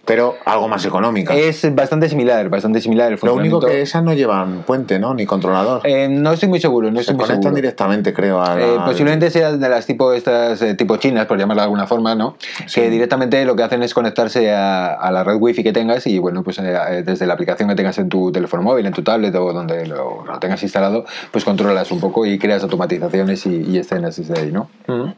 [0.07, 1.35] Pero algo más económica.
[1.35, 5.14] Es bastante similar, bastante similar el lo único que esas no llevan puente, ¿no?
[5.14, 5.81] Ni controlador.
[5.85, 7.57] Eh, no estoy muy seguro, no Se estoy muy conectan seguro.
[7.57, 11.38] directamente, creo, a la- Eh, posiblemente sean de las tipo estas eh, tipo chinas, por
[11.38, 12.37] llamarla de alguna forma, ¿no?
[12.67, 12.83] Sí.
[12.83, 16.19] Que directamente lo que hacen es conectarse a, a la red wifi que tengas y
[16.19, 19.53] bueno, pues desde la aplicación que tengas en tu teléfono móvil, en tu tablet o
[19.55, 24.17] donde lo, lo tengas instalado, pues controlas un poco y creas automatizaciones y, y escenas
[24.17, 24.69] desde ahí, ¿no?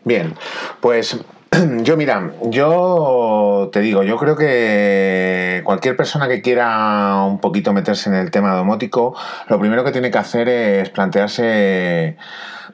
[0.05, 0.35] Bien,
[0.81, 1.19] pues
[1.83, 8.09] yo mira, yo te digo, yo creo que cualquier persona que quiera un poquito meterse
[8.09, 9.15] en el tema domótico,
[9.49, 12.17] lo primero que tiene que hacer es plantearse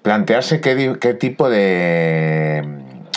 [0.03, 2.65] plantearse qué, qué tipo de,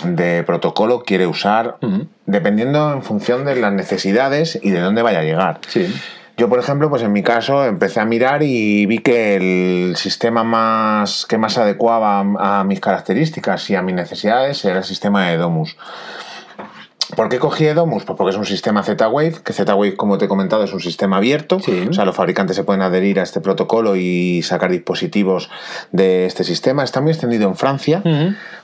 [0.04, 1.78] de protocolo quiere usar,
[2.26, 5.60] dependiendo en función de las necesidades y de dónde vaya a llegar.
[5.68, 5.94] Sí.
[6.38, 10.43] Yo, por ejemplo, pues en mi caso empecé a mirar y vi que el sistema
[10.43, 15.38] más que más adecuaba a mis características y a mis necesidades era el sistema de
[15.38, 15.78] Domus.
[17.15, 18.04] ¿Por qué cogí Edomus?
[18.04, 21.18] Pues porque es un sistema Z-Wave, que Z-Wave, como te he comentado, es un sistema
[21.18, 21.60] abierto.
[21.60, 21.88] Sí.
[21.89, 25.50] O sea, los fabricantes se pueden adherir a este protocolo y sacar dispositivos
[25.91, 26.84] de este sistema.
[26.84, 28.02] Está muy extendido en Francia,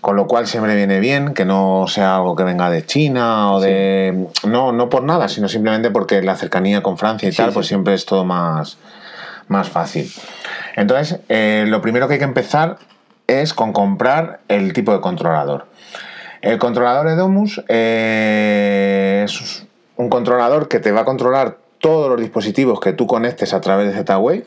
[0.01, 3.59] con lo cual siempre viene bien que no sea algo que venga de China o
[3.59, 4.27] de...
[4.47, 7.67] No, no por nada, sino simplemente porque la cercanía con Francia y Sí, tal, pues
[7.67, 8.77] siempre es todo más,
[9.47, 10.11] más fácil.
[10.75, 12.77] Entonces, eh, lo primero que hay que empezar
[13.27, 15.65] es con comprar el tipo de controlador.
[16.41, 22.79] El controlador Edomus eh, es un controlador que te va a controlar todos los dispositivos
[22.79, 24.45] que tú conectes a través de Z-Wave.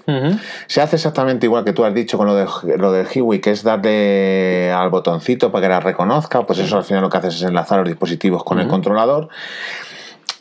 [0.66, 2.46] Se hace exactamente igual que tú has dicho con lo, de,
[2.78, 6.46] lo del Hiwi, que es darle al botoncito para que la reconozca.
[6.46, 9.28] Pues eso al final lo que haces es enlazar los dispositivos con el controlador.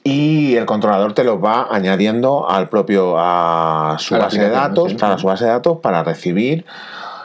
[0.03, 4.91] Y el controlador te los va añadiendo al propio a su A base de datos,
[4.91, 4.97] sí.
[4.97, 6.65] para su base de datos para recibir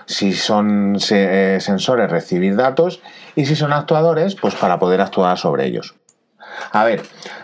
[0.06, 3.02] si son eh, sensores recibir datos
[3.38, 5.94] y si son actuadores pues para poder actuar sobre ellos.
[6.72, 7.02] A ver,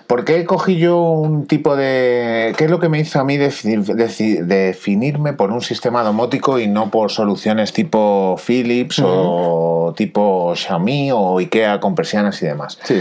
[0.08, 2.52] ¿por qué cogí yo un tipo de...
[2.58, 6.90] ¿Qué es lo que me hizo a mí definirme por un sistema domótico y no
[6.90, 12.76] por soluciones tipo Philips o tipo Xiaomi o Ikea con persianas y demás?
[12.82, 13.00] Sí.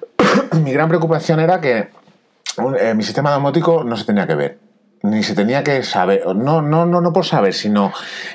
[0.64, 1.90] mi gran preocupación era que
[2.80, 4.58] eh, mi sistema domótico no se tenía que ver.
[5.02, 7.92] Ni se tenía que saber, no, no, no, no por saber, sino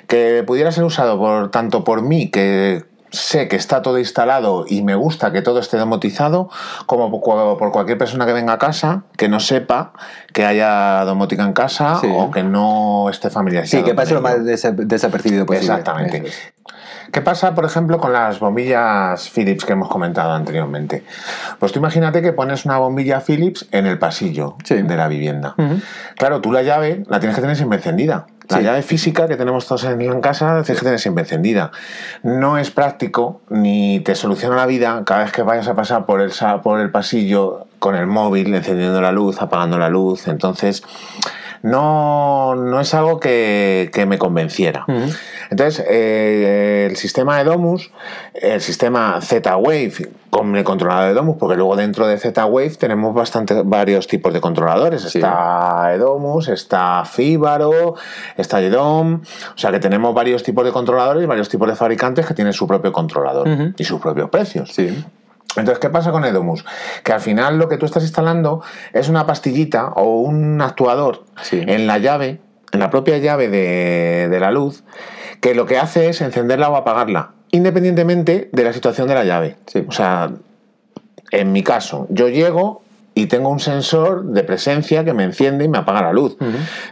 [0.07, 4.81] que pudiera ser usado por tanto por mí, que sé que está todo instalado y
[4.83, 6.49] me gusta que todo esté domotizado,
[6.85, 9.93] como por, cualquier persona que venga a casa que no sepa
[10.33, 12.07] que haya domótica en casa Sí.
[12.11, 13.83] o que no esté familiarizado.
[13.83, 15.67] Sí, que pase lo más desa- desapercibido posible.
[15.67, 16.23] Exactamente.
[16.27, 16.53] Es.
[17.11, 21.03] ¿Qué pasa, por ejemplo, con las bombillas Philips que hemos comentado anteriormente?
[21.59, 24.81] Pues tú imagínate que pones una bombilla Philips en el pasillo Sí.
[24.81, 25.55] de la vivienda.
[26.17, 28.27] Claro, tú la llave la tienes que tener siempre encendida.
[28.49, 28.63] La Sí.
[28.63, 31.71] llave física que tenemos todos en, casa la tienes que tener siempre encendida.
[32.23, 36.21] No es práctico ni te soluciona la vida cada vez que vayas a pasar por
[36.21, 36.31] el,
[36.63, 40.27] por el pasillo con el móvil, encendiendo la luz, apagando la luz.
[40.27, 40.83] Entonces,
[41.63, 44.85] no, no es algo que, que me convenciera.
[45.49, 47.91] Entonces, eh, el sistema de Domus,
[48.33, 53.61] el sistema Z-Wave con el controlador de Domus, porque luego dentro de Z-Wave tenemos bastante,
[53.63, 55.01] varios tipos de controladores.
[55.01, 55.17] Sí.
[55.17, 57.95] Está Edomus, está Fibaro,
[58.37, 59.15] está Edom.
[59.15, 62.53] O sea que tenemos varios tipos de controladores y varios tipos de fabricantes que tienen
[62.53, 64.71] su propio controlador y sus propios precios.
[64.73, 65.03] Sí.
[65.57, 66.65] Entonces, ¿qué pasa con Edomus?
[67.03, 68.61] Que al final lo que tú estás instalando
[68.93, 71.61] es una pastillita o un actuador Sí.
[71.65, 72.39] en la llave,
[72.71, 74.83] en la propia llave de, de la luz,
[75.41, 79.57] que lo que hace es encenderla o apagarla, independientemente de la situación de la llave.
[79.67, 79.83] Sí.
[79.87, 80.31] O sea,
[81.31, 82.81] en mi caso, yo llego
[83.13, 86.37] y tengo un sensor de presencia que me enciende y me apaga la luz.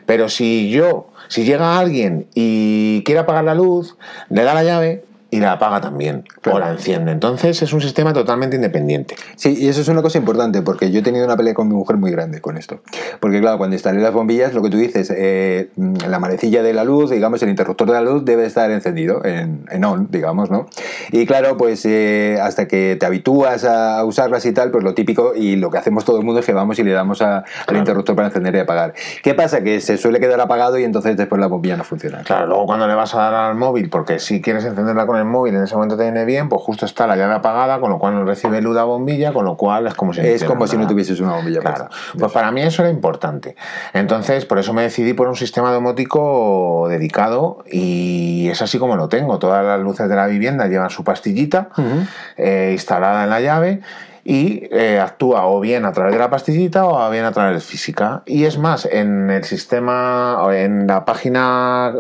[0.06, 3.96] Pero si yo, si llega alguien y quiere apagar la luz,
[4.30, 6.58] le da la llave y la apaga también Claro.
[6.58, 7.12] o la enciende.
[7.12, 9.16] Entonces es un sistema totalmente independiente.
[9.36, 11.76] Sí, y eso es una cosa importante, porque yo he tenido una pelea con mi
[11.76, 12.82] mujer muy grande con esto.
[13.20, 15.70] Porque claro, cuando instalé las bombillas, lo que tú dices, eh,
[16.08, 19.66] la manecilla de la luz, digamos, el interruptor de la luz debe estar encendido, en,
[19.70, 20.68] en on, digamos, ¿no?
[21.12, 25.34] Y claro, pues eh, hasta que te habitúas a usarlas y tal, pues lo típico
[25.36, 27.44] y lo que hacemos todo el mundo es que vamos y le damos a- al
[27.66, 27.80] Claro.
[27.80, 28.94] interruptor para encender y apagar.
[29.24, 29.62] ¿Qué pasa?
[29.62, 32.24] Que se suele quedar apagado y entonces después la bombilla no funciona.
[32.24, 35.26] Claro, luego cuando le vas a dar al móvil, porque si quieres encenderla con el
[35.26, 38.00] móvil en ese momento te viene bien, pues justo está la llave apagada, con lo
[38.00, 40.78] cual no recibe luz la bombilla, con lo cual es como si Es como si
[40.78, 42.18] no tuvieses una bombilla Claro, puesta.
[42.20, 43.56] pues para mí eso era importante.
[43.94, 49.08] Entonces, por eso me decidí por un sistema domótico dedicado y es así como lo
[49.10, 49.40] tengo.
[49.40, 52.06] Todas las luces de la vivienda llevan su pastillita Ujú.
[52.38, 53.82] eh, instalada en la llave
[54.30, 57.62] y eh, actúa o bien a través de la pastillita o bien a través de
[57.62, 58.22] física.
[58.28, 61.92] Y es más, en el sistema, o en la página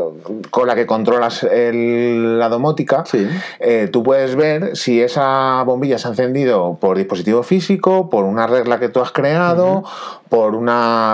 [0.51, 3.27] con la que controlas el- la domótica, Sí.
[3.59, 8.45] eh, tú puedes ver si esa bombilla se ha encendido por dispositivo físico, por una
[8.45, 9.83] regla que tú has creado,
[10.29, 10.67] por un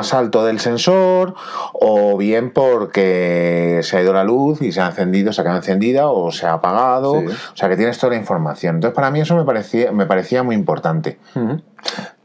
[0.04, 1.34] salto del sensor
[1.74, 5.60] o bien porque se ha ido la luz y se ha encendido, se ha quedado
[5.60, 7.22] encendida o se ha apagado.
[7.22, 7.28] Sí.
[7.28, 8.76] O sea que tienes toda la información.
[8.76, 11.18] Entonces para mí eso me parecía, me parecía muy importante.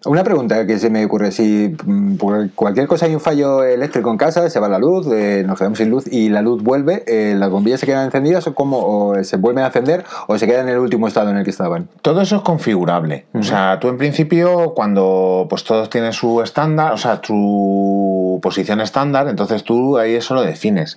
[0.07, 4.11] Una pregunta que se me ocurre, si mm, por cualquier cosa hay un fallo eléctrico
[4.11, 7.05] en casa, se va la luz, eh, nos quedamos sin luz y la luz vuelve,
[7.07, 10.47] eh, ¿las bombillas se quedan encendidas o, cómo, o se vuelven a encender o se
[10.47, 11.89] quedan en el último estado en el que estaban?
[12.01, 13.27] Todo eso es configurable.
[13.35, 18.81] O sea, tú en principio, cuando pues todos tienen su estándar, o sea, su posición
[18.81, 20.95] estándar, entonces tú ahí eso lo defines.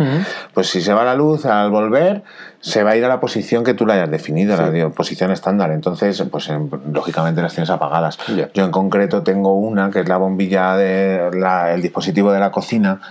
[0.53, 2.23] Pues si se va la luz al volver,
[2.65, 5.32] se va a ir a la posición que tú la hayas definido, la de- posición
[5.32, 5.69] estándar.
[5.71, 8.17] Entonces, pues en- lógicamente las tienes apagadas.
[8.54, 12.52] Yo en concreto tengo una que es la bombilla de la- el dispositivo de la
[12.52, 13.02] cocina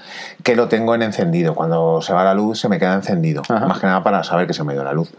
[0.43, 1.55] que lo tengo en encendido.
[1.55, 3.43] Cuando se va la luz se me queda encendido.
[3.47, 3.67] Ajá.
[3.67, 5.13] Más que nada para saber que se me ha ido la luz.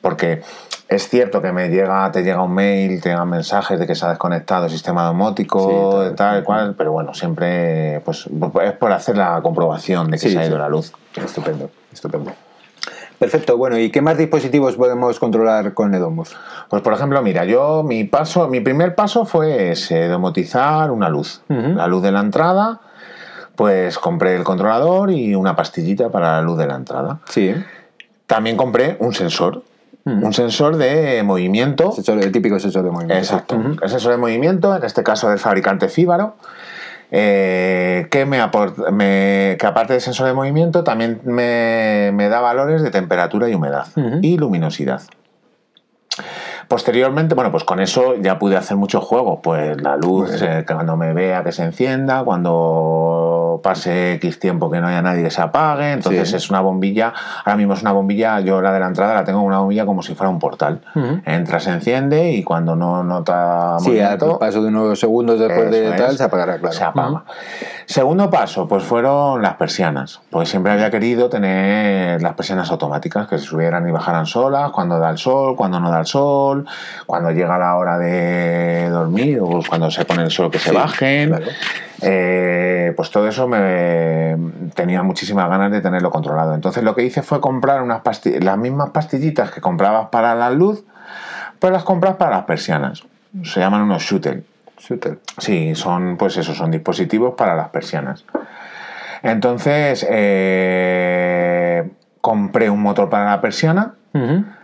[0.00, 0.42] Porque
[0.90, 4.06] Es cierto que me llega, te llega un mail, te llegan mensajes de que se
[4.06, 8.26] ha desconectado el sistema domótico, Sí, tal, cual, pero bueno, siempre pues,
[8.64, 10.92] es por hacer la comprobación de que Sí, se ha ido la luz.
[11.14, 12.32] Estupendo, estupendo.
[13.18, 16.36] Perfecto, bueno, ¿y qué más dispositivos podemos controlar con Edomus?
[16.68, 21.42] Pues por ejemplo, mira, yo mi paso, mi primer paso fue ese, domotizar una luz.
[21.48, 22.80] La luz de la entrada,
[23.56, 27.18] pues compré el controlador y una pastillita para la luz de la entrada.
[27.28, 27.54] Sí,
[28.26, 29.62] También compré un sensor,
[30.04, 31.90] un sensor de movimiento.
[31.92, 33.18] sensor, el típico sensor de movimiento.
[33.18, 33.56] Exacto.
[33.82, 36.36] El sensor de movimiento, en este caso del fabricante Fíbaro,
[37.10, 42.90] eh, que, me que aparte del sensor de movimiento también me, me da valores de
[42.90, 43.86] temperatura y humedad
[44.22, 45.02] y luminosidad.
[46.68, 49.40] Posteriormente, bueno, pues con eso ya pude hacer muchos juegos.
[49.42, 54.80] Pues la luz, eh, cuando me vea que se encienda, cuando pase X tiempo que
[54.80, 55.92] no haya nadie que se apague.
[55.92, 56.36] Entonces Sí.
[56.36, 57.12] es una bombilla,
[57.44, 60.02] ahora mismo es una bombilla, yo la de la entrada la tengo una bombilla como
[60.02, 60.80] si fuera un portal.
[61.24, 65.90] Entra, se enciende y cuando no nota Sí, al paso de unos segundos después de
[65.92, 66.16] tal, es.
[66.18, 66.72] se apagará, claro.
[66.74, 67.24] se apaga.
[67.86, 70.20] Segundo paso, pues fueron las persianas.
[70.30, 74.98] Pues siempre había querido tener las persianas automáticas, que se subieran y bajaran solas, cuando
[74.98, 76.57] da el sol, cuando no da el sol,
[77.06, 80.74] cuando llega la hora de dormir, o cuando se pone el sol que se Sí,
[80.76, 81.28] bajen.
[81.30, 81.46] claro.
[82.00, 84.36] Eh, pues todo eso me
[84.74, 86.54] tenía muchísimas ganas de tenerlo controlado.
[86.54, 88.02] Entonces lo que hice fue comprar unas
[88.40, 90.84] las mismas pastillitas que comprabas para la luz,
[91.58, 93.02] pues las compras para las persianas.
[93.42, 94.42] Se llaman unos shooter.
[94.78, 95.18] Súper.
[95.38, 98.24] Sí, son, pues eso, son dispositivos para las persianas.
[99.24, 101.90] Entonces, eh,
[102.20, 103.94] compré un motor para la persiana.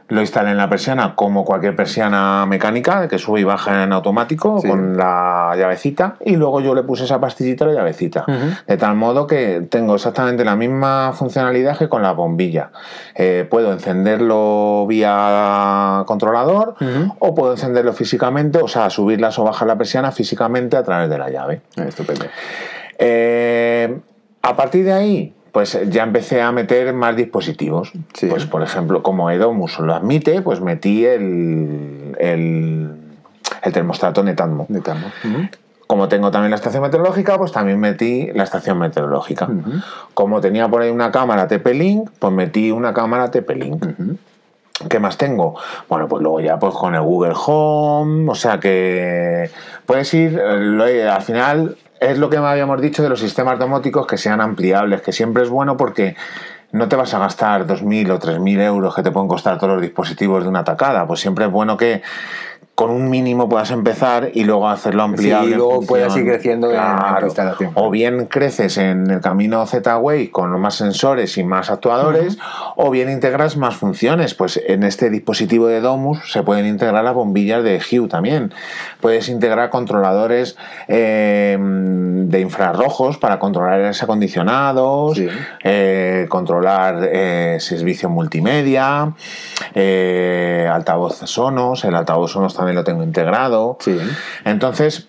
[0.09, 4.59] Lo instalé en la persiana como cualquier persiana mecánica que sube y baja en automático
[4.61, 4.69] Sí.
[4.69, 8.27] con la llavecita y luego yo le puse esa pastillita a la llavecita.
[8.67, 12.71] De tal modo que tengo exactamente la misma funcionalidad que con la bombilla.
[13.15, 16.75] Eh, puedo encenderlo vía controlador
[17.19, 21.17] o puedo encenderlo físicamente, o sea, subirlas o bajar la persiana físicamente a través de
[21.19, 21.63] la llave.
[21.77, 22.27] Estupendo.
[22.99, 23.99] Eh,
[24.43, 27.93] a partir de ahí, pues ya empecé a meter más dispositivos.
[28.13, 28.27] Sí.
[28.27, 32.91] Pues por ejemplo, como Edomus lo admite, pues metí el, el,
[33.63, 34.67] el termostato Netatmo.
[34.69, 35.49] Ujú.
[35.87, 39.49] Como tengo también la estación meteorológica, pues también metí la estación meteorológica.
[40.13, 43.87] Como tenía por ahí una cámara TP-Link, pues metí una cámara TP-Link.
[44.89, 45.55] ¿Qué más tengo?
[45.89, 49.49] Bueno, pues luego ya pues con el Google Home, o sea que
[49.87, 53.57] puedes ir, eh, eh, al final es lo que me habíamos dicho de los sistemas
[53.59, 56.17] domóticos que sean ampliables, que siempre es bueno porque
[56.73, 59.83] no te vas a gastar 2.000 o 3.000 euros que te pueden costar todos los
[59.83, 62.03] dispositivos de una tacada, pues siempre es bueno que
[62.75, 65.47] con un mínimo puedas empezar y luego hacerlo ampliable.
[65.49, 67.27] Sí, y luego puedas ir creciendo en- en tu Claro.
[67.27, 67.71] instalación.
[67.75, 72.37] O bien creces en el camino Z-Way con más sensores y más actuadores,
[72.75, 74.35] o bien integras más funciones.
[74.35, 78.53] Pues en este dispositivo de Domus se pueden integrar las bombillas de Hue también.
[79.01, 80.57] Puedes integrar controladores
[80.89, 85.29] eh, de infrarrojos para controlar aires acondicionados, Sí.
[85.63, 89.13] eh, controlar eh, servicio multimedia,
[89.77, 91.85] eh, altavoz Sonos.
[91.85, 93.77] El altavoz Sonos también lo tengo integrado.
[93.81, 93.99] Sí.
[94.45, 95.09] Entonces,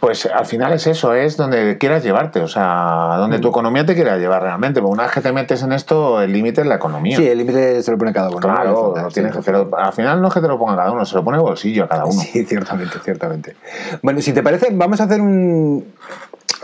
[0.00, 3.40] pues al final es eso, es donde quieras llevarte, o sea, donde Mm.
[3.40, 4.80] tu economía te quiera llevar realmente.
[4.82, 7.16] Porque una vez que te metes en esto, el límite es la economía.
[7.16, 8.34] Sí, el límite se lo pone cada uno.
[8.36, 8.40] ¿no?
[8.54, 10.92] Claro, no sí, tienes que hacerlo- al final no es que te lo ponga cada
[10.92, 12.20] uno, se lo pone el bolsillo a cada uno.
[12.20, 13.56] Sí, ciertamente, ciertamente.
[14.02, 15.86] Bueno, si te parece, vamos a hacer un,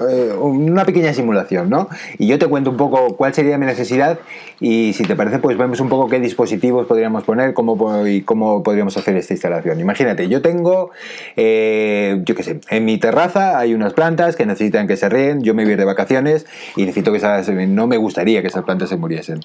[0.09, 1.89] eh, una pequeña simulación, ¿no?
[2.19, 4.19] Y yo te cuento un poco cuál sería mi necesidad
[4.59, 8.63] y si te parece, pues vemos un poco qué dispositivos podríamos poner cómo, y cómo
[8.63, 9.79] podríamos hacer esta instalación.
[9.81, 10.91] Imagínate, yo tengo,
[11.37, 15.43] eh, yo qué sé, en mi terraza hay unas plantas que necesitan que se ríen,
[15.43, 18.89] yo me voy de vacaciones y necesito que esas, no me gustaría que esas plantas
[18.89, 19.41] se muriesen.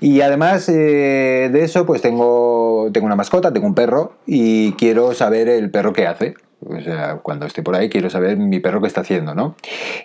[0.00, 5.14] Y además eh, de eso, pues tengo, tengo una mascota, tengo un perro y quiero
[5.14, 6.34] saber el perro qué hace.
[6.68, 9.54] O sea, cuando esté por ahí quiero saber mi perro qué está haciendo, ¿no?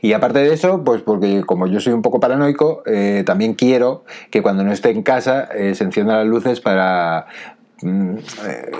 [0.01, 4.03] Y aparte de eso, pues porque como yo soy un poco paranoico, eh, también quiero
[4.29, 7.25] que cuando no esté en casa eh, se enciendan las luces para...
[7.81, 8.15] mm,
[8.47, 8.71] eh,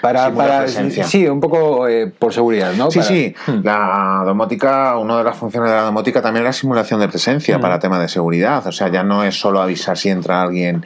[0.00, 2.90] para, sí, un poco eh, por seguridad, ¿no?
[2.90, 6.52] Sí, Para- sí, la domótica, una de las funciones de la domótica también es la
[6.52, 7.60] simulación de presencia Mm.
[7.60, 8.66] para tema de seguridad.
[8.66, 10.84] O sea, ya no es solo avisar si entra alguien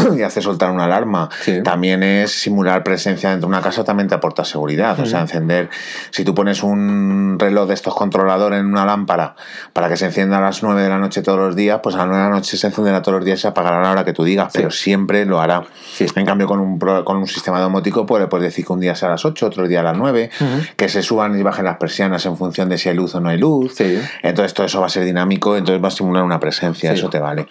[0.16, 1.28] y hace soltar una alarma.
[1.42, 1.62] Sí.
[1.62, 4.98] También es simular presencia dentro de una casa, también te aporta seguridad.
[5.00, 5.70] O sea, encender,
[6.10, 9.36] si tú pones un reloj de estos controladores en una lámpara
[9.72, 11.98] para que se encienda a las 9 de la noche todos los días, pues a
[11.98, 13.90] las 9 de la noche se encenderá todos los días y se apagará a la
[13.92, 15.64] hora que tú digas, pero siempre lo hará.
[15.92, 16.06] Sí.
[16.14, 18.94] En cambio, con un, con un sistema domótico, pues le puedes decir que un día
[18.94, 20.30] sea a las 8, otro día a las 9,
[20.76, 23.28] que se suban y bajen las persianas en función de si hay luz o no
[23.28, 23.80] hay luz.
[24.22, 27.18] Entonces todo eso va a ser dinámico, entonces va a simular una presencia, eso te
[27.18, 27.46] vale.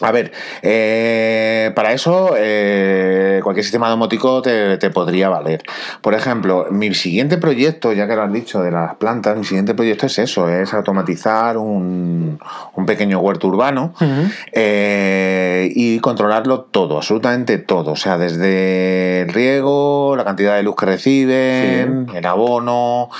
[0.00, 0.32] A ver,
[0.62, 5.62] eh, para eso eh, cualquier sistema domótico te, te, podría valer.
[6.00, 9.74] Por ejemplo, mi siguiente proyecto, ya que lo has dicho de las plantas, mi siguiente
[9.74, 12.38] proyecto es eso, es automatizar un,
[12.74, 14.32] un pequeño huerto urbano uh -huh.
[14.52, 17.92] eh, y controlarlo todo, absolutamente todo.
[17.92, 22.16] O sea, desde el riego, la cantidad de luz que reciben, sí.
[22.16, 23.10] el abono.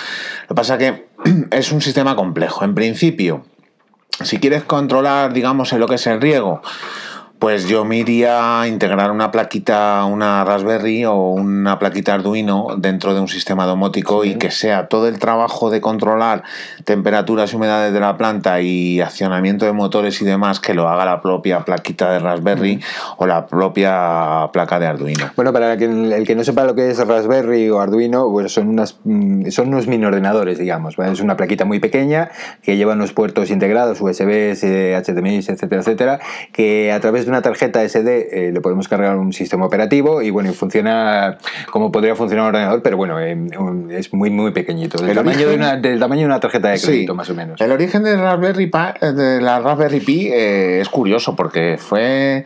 [0.42, 1.06] Lo que pasa que
[1.50, 2.64] es un sistema complejo.
[2.64, 3.44] En principio,
[4.22, 6.62] si quieres controlar, digamos, en lo que es el riego,
[7.40, 13.14] pues yo me iría a integrar una plaquita, una Raspberry o una plaquita Arduino dentro
[13.14, 14.32] de un sistema domótico sí.
[14.32, 16.42] y que sea todo el trabajo de controlar
[16.84, 21.06] temperaturas y humedades de la planta y accionamiento de motores y demás que lo haga
[21.06, 22.78] la propia plaquita de Raspberry
[23.16, 25.30] o la propia placa de Arduino.
[25.34, 28.52] Bueno, para el que, el que no sepa lo que es Raspberry o Arduino, pues
[28.52, 30.96] son, unas, mm, son unos mini ordenadores, digamos.
[30.96, 31.12] ¿vale?
[31.12, 32.30] Es una plaquita muy pequeña
[32.62, 34.54] que lleva unos puertos integrados, USB,
[34.94, 36.20] HDMI, etcétera, etcétera,
[36.52, 40.30] que a través de una tarjeta SD eh, le podemos cargar un sistema operativo y
[40.30, 41.38] bueno, y funciona
[41.70, 43.36] como podría funcionar un ordenador, pero bueno, eh,
[43.90, 46.80] es muy muy pequeñito, del, tamaño, origen, de una, del tamaño de una tarjeta de
[46.80, 47.60] crédito sí, más o menos.
[47.60, 52.44] El origen de, Raspberry Pi, de la Raspberry Pi eh, es curioso porque fue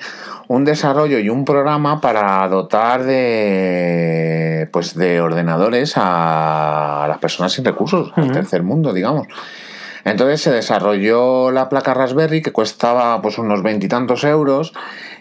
[0.49, 7.64] un desarrollo y un programa para dotar de pues de ordenadores a las personas sin
[7.64, 8.22] recursos, uh -huh.
[8.22, 9.26] al tercer mundo, digamos.
[10.05, 14.72] Entonces se desarrolló la placa Raspberry que costaba pues unos veintitantos euros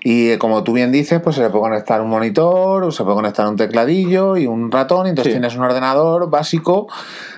[0.02, 3.16] y eh, como tú bien dices, pues se le puede conectar un monitor, se puede
[3.16, 5.40] conectar un tecladillo y un ratón, y entonces sí.
[5.40, 6.88] tienes un ordenador básico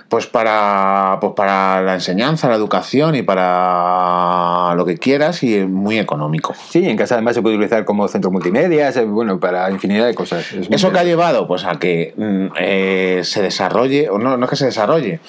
[0.10, 5.98] pues para, pues para la enseñanza, la educación y para lo que quieras y muy
[6.00, 6.54] económico.
[6.70, 10.46] Sí, en casa además se puede utilizar como centro multimedia, bueno, para infinidad de cosas.
[10.70, 14.50] Eso que ha llevado pues a que mm, eh, se desarrolle, o no, no es
[14.50, 15.20] que se desarrolle,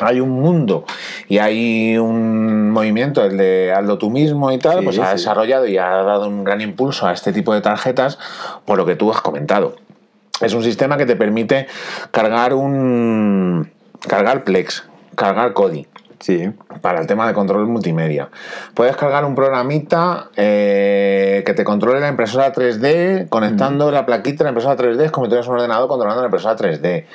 [0.00, 0.84] hay un mundo
[1.28, 5.02] y hay un movimiento, el de hazlo tú mismo y tal, sí, pues sí.
[5.02, 8.18] ha desarrollado y ha dado un gran impulso a este tipo de tarjetas
[8.64, 9.76] por lo que tú has comentado.
[10.40, 11.66] Es un sistema que te permite
[12.10, 13.70] cargar un
[14.08, 14.84] cargar Plex,
[15.14, 15.86] cargar Kodi.
[16.22, 16.52] Sí.
[16.80, 18.30] Para el tema de control multimedia.
[18.74, 23.92] Puedes cargar un programita eh, que te controle la impresora 3D conectando mm.
[23.92, 26.56] la plaquita de la impresora 3D, es como si tuvieras un ordenador controlando la impresora
[26.56, 27.06] 3D.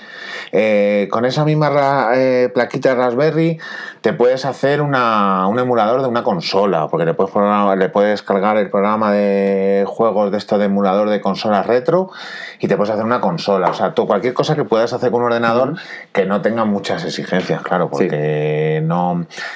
[0.52, 3.60] Eh, con esa misma eh, plaquita Raspberry
[4.02, 7.34] te puedes hacer una, un emulador de una consola, porque le puedes,
[7.78, 12.10] le puedes cargar el programa de juegos de esto de emulador de consolas retro
[12.60, 13.70] y te puedes hacer una consola.
[13.70, 15.78] O sea, tú, cualquier cosa que puedas hacer con un ordenador mm.
[16.12, 18.86] que no tenga muchas exigencias, claro, porque sí.
[18.86, 18.97] no.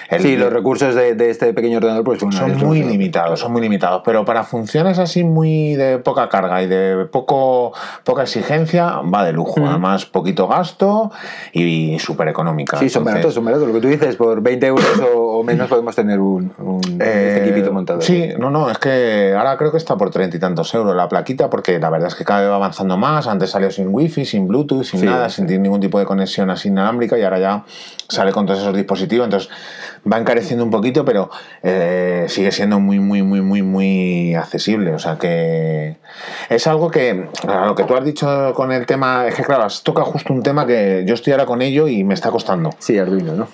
[0.09, 3.61] El, sí, los recursos de, de, este pequeño ordenador pues, son muy limitados, son muy
[3.61, 4.01] limitados.
[4.05, 7.73] Pero para funciones así muy de poca carga y de poco
[8.03, 9.65] poca exigencia, va de lujo.
[9.65, 11.11] Además, poquito gasto
[11.53, 12.77] y, y súper económica.
[12.77, 13.67] Sí, son baratos, son baratos.
[13.67, 17.35] Lo que tú dices, por 20 euros o, o menos podemos tener un, un eh,
[17.35, 18.01] este equipito montado.
[18.01, 21.07] Sí, no, no, es que ahora creo que está por 30 y tantos euros la
[21.07, 23.27] plaquita, porque la verdad es que cada vez va avanzando más.
[23.27, 25.45] Antes salió sin wifi, sin Bluetooth, sin sí, nada, sí.
[25.47, 27.63] sin ningún tipo de conexión así inalámbrica y ahora ya
[28.07, 29.25] sale con todos esos dispositivos.
[29.31, 29.49] Entonces
[30.11, 31.29] va encareciendo un poquito, pero
[31.63, 34.93] eh, sigue siendo muy, muy, muy, muy, muy accesible.
[34.93, 35.97] O sea que
[36.49, 39.63] es algo que, a lo que tú has dicho con el tema, es que claro,
[39.63, 42.71] has tocado justo un tema que yo estoy ahora con ello y me está costando.
[42.79, 43.47] Sí, Arduino, ¿no?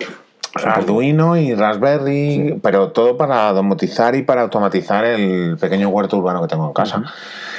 [0.64, 2.60] Arduino y Raspberry, sí.
[2.62, 6.98] pero todo para domotizar y para automatizar el pequeño huerto urbano que tengo en casa.
[6.98, 7.10] Uh -huh.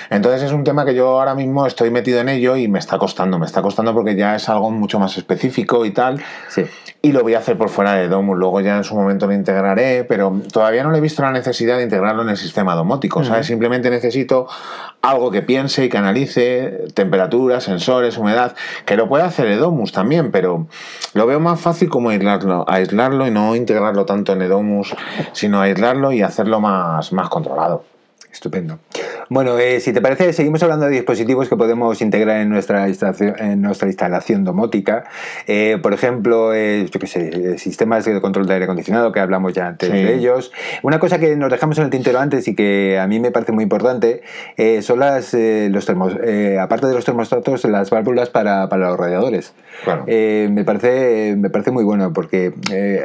[0.10, 2.98] Entonces es un tema que yo ahora mismo estoy metido en ello y me está
[2.98, 6.22] costando, me está costando porque ya es algo mucho más específico y tal.
[6.48, 6.66] Sí.
[7.02, 9.34] Y lo voy a hacer por fuera de Domus, luego ya en su momento lo
[9.34, 13.20] integraré, pero todavía no le he visto la necesidad de integrarlo en el sistema domótico,
[13.20, 13.28] uh -huh.
[13.28, 13.48] ¿sabes?
[13.48, 14.48] Simplemente necesito
[15.02, 18.54] algo que piense y que analice temperatura, sensores, humedad,
[18.86, 20.68] que lo puede hacer Edomus también, pero
[21.14, 24.94] lo veo más fácil como aislarlo, aislarlo y no integrarlo tanto en Edomus,
[25.32, 27.84] sino aislarlo y hacerlo más, más controlado.
[28.40, 28.80] Estupendo.
[29.28, 33.36] Bueno, eh, si te parece, seguimos hablando de dispositivos que podemos integrar en nuestra instalación,
[33.38, 35.04] en nuestra instalación domótica.
[35.46, 39.52] Eh, por ejemplo, eh, yo qué sé, sistemas de control de aire acondicionado, que hablamos
[39.52, 39.96] ya antes sí.
[39.96, 40.54] de ellos.
[40.84, 43.52] Una cosa que nos dejamos en el tintero antes y que a mí me parece
[43.52, 44.22] muy importante
[44.82, 46.14] son las, los termos,
[46.60, 49.54] aparte de los termostatos, las válvulas para, para los radiadores.
[49.84, 50.06] Claro.
[50.08, 52.54] me, parece, me parece muy bueno porque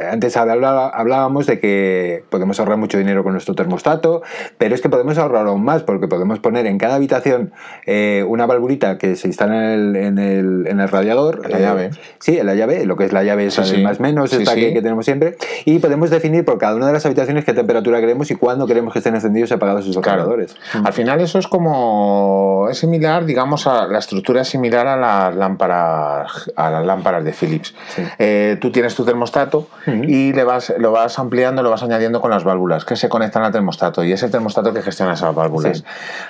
[0.09, 4.23] antes hablaba, hablábamos de que podemos ahorrar mucho dinero con nuestro termostato,
[4.57, 7.51] pero es que podemos ahorrar aún más porque podemos poner en cada habitación
[7.85, 11.41] eh, una valvulita que se instala en el, en el, en el radiador.
[11.45, 11.89] En la llave.
[12.19, 13.81] Sí, en la llave, lo que es la llave esa Sí, sí.
[13.83, 14.55] más menos, Sí, esta.
[14.55, 15.37] Que, que tenemos siempre.
[15.65, 18.93] Y podemos definir por cada una de las habitaciones qué temperatura queremos y cuándo queremos
[18.93, 20.19] que estén encendidos y apagados esos Claro.
[20.23, 20.55] radiadores.
[20.83, 25.35] Al final eso es como es similar, digamos, a la estructura es similar a las
[25.35, 27.73] lámparas a las lámparas de Philips.
[28.19, 32.31] Eh, tú tienes tu termostato y le vas lo vas ampliando, lo vas añadiendo con
[32.31, 35.79] las válvulas que se conectan al termostato y es el termostato que gestiona esas válvulas.
[35.79, 35.83] Sí.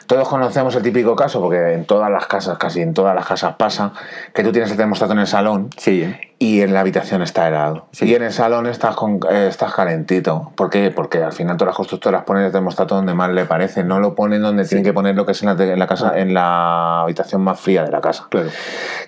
[0.08, 3.56] Todos conocemos el típico caso porque en todas las casas, casi en todas las casas
[3.56, 3.94] pasa
[4.34, 6.35] que tú tienes el termostato en el salón Sí, ¿eh?
[6.38, 7.88] Y en la habitación está helado.
[7.92, 8.06] Sí.
[8.06, 10.52] Y en el salón estás, con, eh, estás calentito.
[10.56, 10.92] ¿Por qué?
[10.92, 13.84] Porque al final todas las constructoras ponen el termostato donde más le parece.
[13.86, 16.20] No lo ponen donde tienen que poner lo que es en la, en la casa,
[16.20, 18.28] en la habitación más fría de la casa.
[18.30, 18.50] Claro.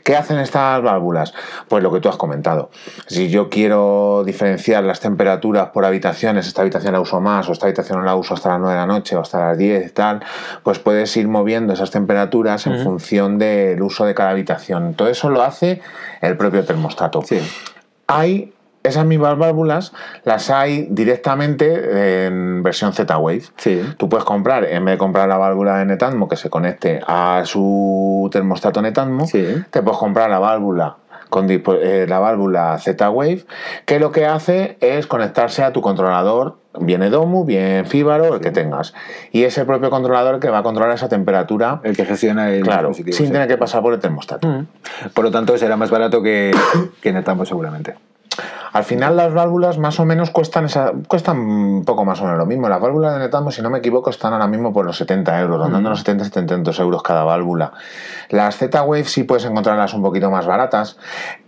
[0.04, 1.34] ¿Qué hacen estas válvulas?
[1.68, 2.70] Pues lo que tú has comentado.
[3.08, 7.66] Si yo quiero diferenciar las temperaturas por habitaciones, esta habitación la uso más, o esta
[7.66, 9.90] habitación no la uso hasta las 9 de la noche, o hasta las 10 y
[9.90, 10.24] tal,
[10.64, 14.94] pues puedes ir moviendo esas temperaturas en función del uso de cada habitación.
[14.94, 15.82] Todo eso lo hace
[16.22, 17.17] el propio termostato.
[17.24, 17.40] Sí.
[18.08, 18.54] Hay
[18.84, 19.92] esas mismas válvulas,
[20.24, 23.44] las hay directamente en versión Z-Wave.
[23.58, 23.82] Sí.
[23.98, 27.42] Tú puedes comprar, en vez de comprar la válvula de Netatmo que se conecte a
[27.46, 29.46] su termostato Netatmo, Sí.
[29.72, 30.96] te puedes comprar la válvula
[31.30, 33.46] con dispo- eh, la válvula Z-Wave,
[33.86, 38.52] que lo que hace es conectarse a tu controlador, bien Domu, bien Fíbaro, el que
[38.52, 38.94] tengas.
[39.32, 42.50] Y es el propio controlador el que va a controlar esa temperatura, El que gestiona
[42.52, 43.18] el claro, dispositivo.
[43.18, 43.32] sin sí.
[43.32, 44.48] tener que pasar por el termostato.
[44.48, 44.68] Mm.
[45.14, 46.52] Por lo tanto, será más barato que,
[47.02, 47.96] que Netatmo seguramente.
[48.78, 52.38] Al final las válvulas más o menos cuestan esa, cuestan un poco más o menos
[52.38, 52.70] lo mismo.
[52.70, 55.60] Las válvulas de Netatmo, si no me equivoco, están ahora mismo por los 70 euros,
[55.60, 57.74] rondando los 70 72 euros cada válvula.
[58.30, 60.98] Las Z-Wave sí puedes encontrarlas un poquito más baratas.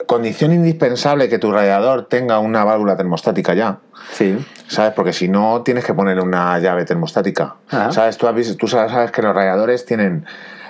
[0.08, 3.80] Condición indispensable que tu radiador tenga una válvula termostática ya.
[4.12, 4.38] Sí.
[4.68, 4.94] ¿Sabes?
[4.94, 7.56] Porque si no, tienes que poner una llave termostática.
[7.70, 7.92] Ajá.
[7.92, 8.18] ¿Sabes?
[8.18, 10.26] Tú, has visto- tú sabes que los radiadores tienen.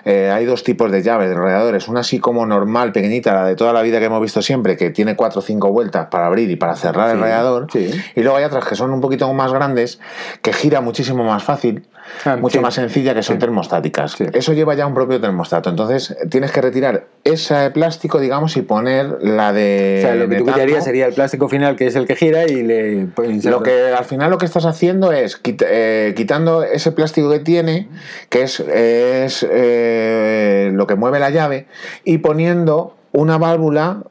[0.06, 1.88] Eh, hay dos tipos de llaves de radiadores.
[1.88, 4.90] Una así como normal, pequeñita, la de toda la vida que hemos visto siempre, que
[4.90, 7.68] tiene cuatro o cinco vueltas para abrir y para cerrar el radiador.
[7.72, 7.92] sí.
[8.16, 10.00] Y luego hay otras que son un poquito más grandes,
[10.42, 11.88] que gira muchísimo más fácil,
[12.26, 12.60] Ah, mucho sí.
[12.60, 14.12] más sencilla, que son termostáticas.
[14.14, 14.26] Sí.
[14.34, 15.70] Eso lleva ya un propio termostato.
[15.70, 19.98] Entonces tienes que retirar ese plástico, digamos, y poner la de.
[20.00, 22.46] O sea, lo que tú quitarías sería el plástico final, que es el que gira
[22.46, 26.64] y le pues, Lo que al final lo que estás haciendo es quit- eh, quitando
[26.64, 27.88] ese plástico que tiene,
[28.30, 31.68] que es, es eh, lo que mueve la llave,
[32.04, 34.04] y poniendo una válvula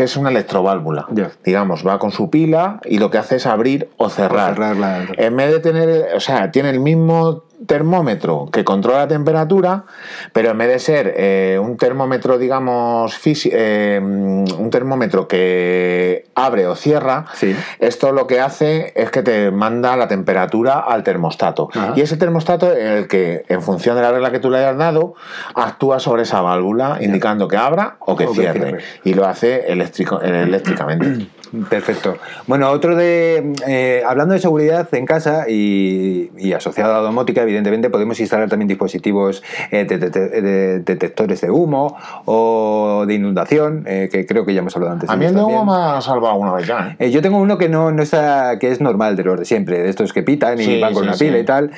[0.00, 1.06] que es una electroválvula.
[1.44, 4.54] Digamos, va con su pila y lo que hace es abrir o cerrar.
[4.54, 9.08] cerrar la- En vez de tener, o sea, tiene el mismo termómetro que controla la
[9.08, 9.84] temperatura,
[10.32, 16.74] pero en vez de ser eh, un termómetro, digamos, eh, un termómetro que abre o
[16.74, 17.54] cierra, Sí.
[17.78, 21.68] esto lo que hace es que te manda la temperatura al termostato.
[21.74, 21.92] Ajá.
[21.96, 24.76] Y ese termostato es el que, en función de la regla que tú le hayas
[24.76, 25.14] dado,
[25.54, 28.60] actúa sobre esa válvula, indicando que abra o que O que cierre.
[28.60, 28.84] cierre.
[29.04, 31.26] Y lo hace eléctrico, eléctricamente.
[31.68, 32.16] Perfecto.
[32.46, 33.52] Bueno, otro de.
[33.66, 38.68] eh, hablando de seguridad en casa y, y asociado a domótica, evidentemente podemos instalar también
[38.68, 44.46] dispositivos eh, de, de- de- de- detectores de humo o de inundación, eh, que creo
[44.46, 45.10] que ya hemos hablado antes.
[45.10, 46.90] A mí el de humo me ha salvado una vez ya.
[46.98, 47.06] ¿eh?
[47.06, 49.80] Eh, yo tengo uno que no, no está, que es normal de los de siempre,
[49.82, 51.24] de estos que pitan y Sí, van con sí, una sí.
[51.24, 51.70] pila y tal.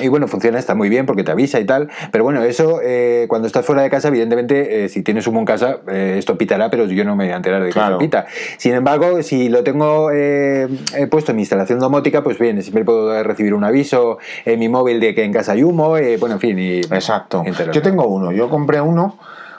[0.00, 1.88] Y bueno, funciona, está muy bien porque te avisa y tal.
[2.12, 5.78] Pero bueno, eso eh, cuando estás fuera de casa, evidentemente, si tienes humo en casa,
[5.88, 7.96] esto pitará, pero yo no me voy a enterar de que Claro.
[7.98, 8.26] se pita.
[8.60, 12.84] Sin embargo, si lo tengo eh, eh, puesto en mi instalación domótica, pues bien, siempre
[12.84, 16.34] puedo recibir un aviso en mi móvil de que en casa hay humo, eh, bueno,
[16.34, 16.58] en fin.
[16.58, 17.42] Y, Exacto.
[17.72, 18.32] Yo tengo uno.
[18.32, 19.16] Yo compré uno,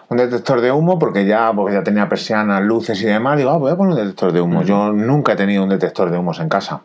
[0.09, 3.39] un detector de humo, porque ya, porque ya tenía persianas, luces y demás.
[3.39, 4.61] Digo, ah, voy a poner un detector de humo.
[4.61, 6.81] Yo nunca he tenido un detector de humos en casa.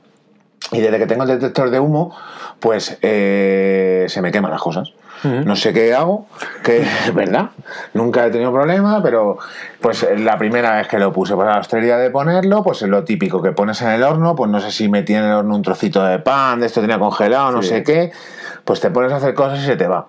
[0.73, 2.17] Y desde que tengo el detector de humo,
[2.61, 4.95] pues eh, se me queman las cosas.
[5.25, 6.27] No sé qué hago,
[6.62, 7.51] que es verdad.
[7.95, 9.39] Nunca he tenido problema, pero
[9.81, 12.89] pues la primera vez que lo puse, pues a la hostelería de ponerlo, pues es
[12.89, 15.55] lo típico que pones en el horno, pues no sé si metí en el horno
[15.57, 17.69] un trocito de pan, de esto tenía congelado, no Sí.
[17.71, 18.12] sé qué,
[18.64, 20.09] pues te pones a hacer cosas y se te va.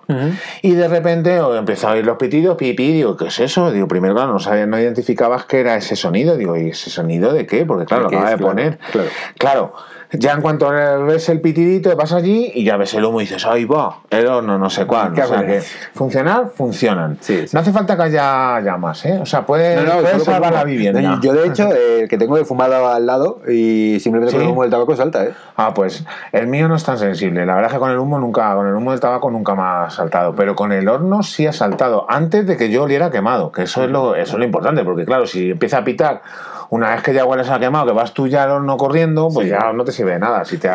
[0.62, 3.70] Y de repente oh, empezó a oír los pitidos, pipí, digo, ¿qué es eso?
[3.72, 6.36] Digo, primero, claro, no, sabía, no identificabas qué era ese sonido.
[6.36, 7.64] Digo, ¿y ese sonido de qué?
[7.64, 8.36] Porque claro, lo ¿De qué acaba de?
[8.36, 8.78] Claro, poner.
[8.90, 9.08] claro.
[9.38, 9.72] Claro,
[10.12, 13.44] ya en cuanto ves el pitidito, vas allí y ya ves el humo y dices,
[13.46, 13.98] ¡ay, va!
[14.08, 15.12] El horno, no sé cuál.
[15.12, 15.60] O sea que
[15.92, 17.18] funcionar, funcionan.
[17.20, 17.50] Sí, sí.
[17.52, 19.18] No hace falta que haya llamas, ¿eh?
[19.20, 21.18] O sea, puede, No, no, puede solo con salvar la vivienda.
[21.20, 24.48] Yo, de hecho, eh, el que tengo de fumado al lado y simplemente con el
[24.48, 25.34] humo del tabaco salta, ¿eh?
[25.56, 27.44] Ah, pues el mío no es tan sensible.
[27.44, 29.62] La verdad es que con el humo nunca, con el humo del tabaco nunca me
[29.62, 33.52] ha saltado, pero con el horno sí ha saltado antes de que yo oliera quemado,
[33.52, 36.22] que eso es lo, eso es lo importante, porque claro, si empieza a pitar
[36.70, 39.48] Una vez que ya hueles a quemado, que vas tú ya al horno corriendo, pues
[39.48, 40.44] ya no te sirve de nada.
[40.44, 40.68] Si te,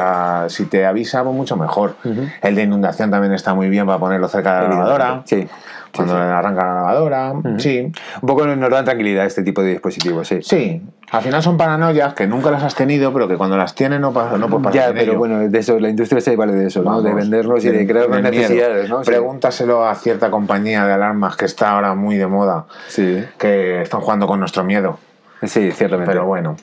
[0.47, 1.95] si te avisa, pues mucho mejor.
[2.41, 5.21] El de inundación también está muy bien para ponerlo cerca de la lavadora.
[5.25, 5.47] Sí.
[5.95, 7.91] Cuando arranca la lavadora, sí.
[8.21, 10.39] Un poco nos da tranquilidad este tipo de dispositivos, sí.
[10.41, 10.81] Sí,
[11.11, 14.11] al final son paranoias que nunca las has tenido, pero que cuando las tienes no,
[14.11, 16.81] pasa, no puedes pasar Ya, pero bueno, de eso, la industria se vale de eso,
[16.81, 17.03] ¿no?
[17.03, 19.01] de vendernos y de, crear necesidades, ¿no?
[19.01, 23.23] Pregúntaselo a cierta compañía de alarmas que está ahora muy de moda, sí.
[23.37, 24.97] que están jugando con nuestro miedo.
[25.45, 26.11] Sí, ciertamente.
[26.11, 26.55] Pero bueno.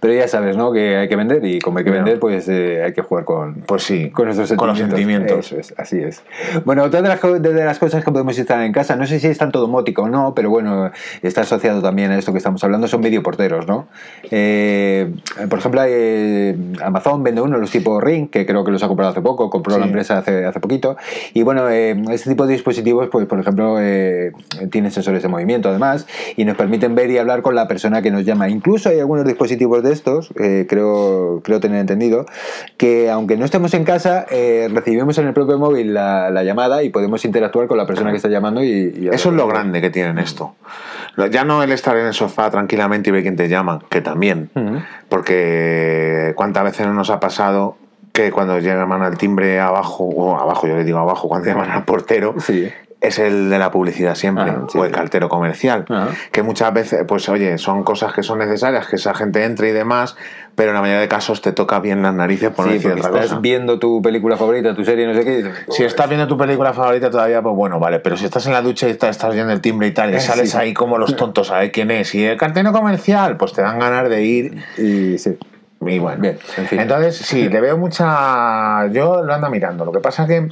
[0.00, 0.72] Pero ya sabes, ¿no?
[0.72, 3.54] Que hay que vender y como hay que vender, pues eh, hay que jugar con,
[3.66, 4.58] pues sí, con nuestros sentimientos.
[4.58, 5.52] Con los sentimientos.
[5.52, 6.22] Eso así es.
[6.64, 9.26] Bueno, otra de las, de las cosas que podemos instalar en casa, no sé si
[9.26, 10.90] es tanto domótico o no, pero bueno,
[11.22, 13.88] está asociado también a esto que estamos hablando, son videoporteros, ¿no?
[14.30, 15.12] Eh,
[15.48, 19.12] por ejemplo, eh, Amazon vende uno, los tipo Ring, que creo que los ha comprado
[19.12, 20.96] hace poco, compró la empresa hace, hace poquito.
[21.34, 23.76] Y bueno, este tipo de dispositivos, pues por ejemplo,
[24.70, 28.10] tienen sensores de movimiento además y nos permiten ver y hablar con la persona que
[28.10, 28.48] nos llama.
[28.48, 32.26] Incluso hay algunos dispositivos de estos, eh, creo, creo tener entendido,
[32.76, 36.90] que aunque no estemos en casa, eh, recibimos en el propio móvil la, llamada y
[36.90, 38.62] podemos interactuar con la persona que está llamando.
[38.62, 40.54] Y, Eso es lo grande que tienen esto.
[41.30, 44.50] Ya no el estar en el sofá tranquilamente y ver quién te llama, que también.
[45.08, 47.76] Porque cuántas veces no nos ha pasado
[48.12, 51.84] que cuando llaman al timbre abajo, o abajo, yo le digo abajo, cuando llaman al
[51.84, 52.70] portero, sí
[53.02, 55.84] es el de la publicidad siempre, Ah, o el cartero comercial,
[56.30, 59.72] que muchas veces, pues oye, son cosas que son necesarias, que esa gente entre y
[59.72, 60.16] demás,
[60.54, 62.92] pero en la mayoría de casos te toca bien las narices por sí, no decir
[62.92, 65.50] otra estás viendo tu película favorita, tu serie, no sé qué.
[65.70, 68.62] si estás viendo tu película favorita todavía, pues bueno, vale, pero si estás en la
[68.62, 71.58] ducha y estás, viendo el timbre y tal, y sales ahí como los tontos a
[71.58, 75.36] ver quién es, y el cartero comercial, pues te dan ganas de ir y sí.
[75.86, 76.80] Y bueno, Bien, en fin.
[76.80, 78.86] entonces sí, le veo mucha.
[78.88, 79.84] Yo lo ando mirando.
[79.84, 80.48] Lo que pasa que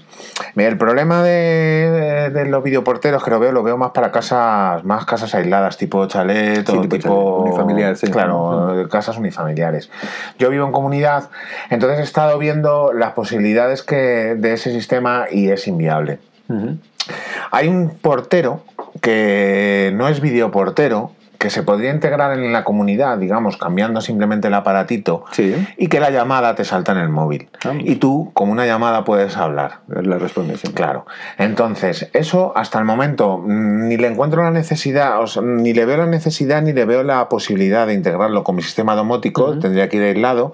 [0.57, 5.05] el problema de, de, los videoporteros que lo veo, lo veo más para casas, más
[5.05, 8.09] casas aisladas, tipo chalet o tipo, tipo unifamiliar, sí.
[8.09, 9.91] Claro, casas unifamiliares.
[10.39, 11.31] Yo vivo en comunidad,
[11.70, 16.18] entonces he estado viendo las posibilidades que de ese sistema y es inviable.
[16.49, 16.78] Uh -huh.
[17.51, 18.64] Hay un portero
[19.01, 24.55] que no es videoportero, que se podría integrar en la comunidad, digamos, cambiando simplemente el
[24.55, 25.57] aparatito sí.
[25.78, 27.49] y que la llamada te salta en el móvil.
[27.64, 29.78] Ah, y tú, como una llamada, puedes hablar.
[29.88, 30.61] La respondes.
[30.61, 30.68] Sí.
[30.74, 31.07] Claro.
[31.38, 35.97] Entonces, eso hasta el momento ni le encuentro la necesidad, o sea, ni le veo
[35.97, 39.62] la necesidad, ni le veo la posibilidad de integrarlo con mi sistema domótico, uh -huh.
[39.62, 40.53] tendría que ir aislado,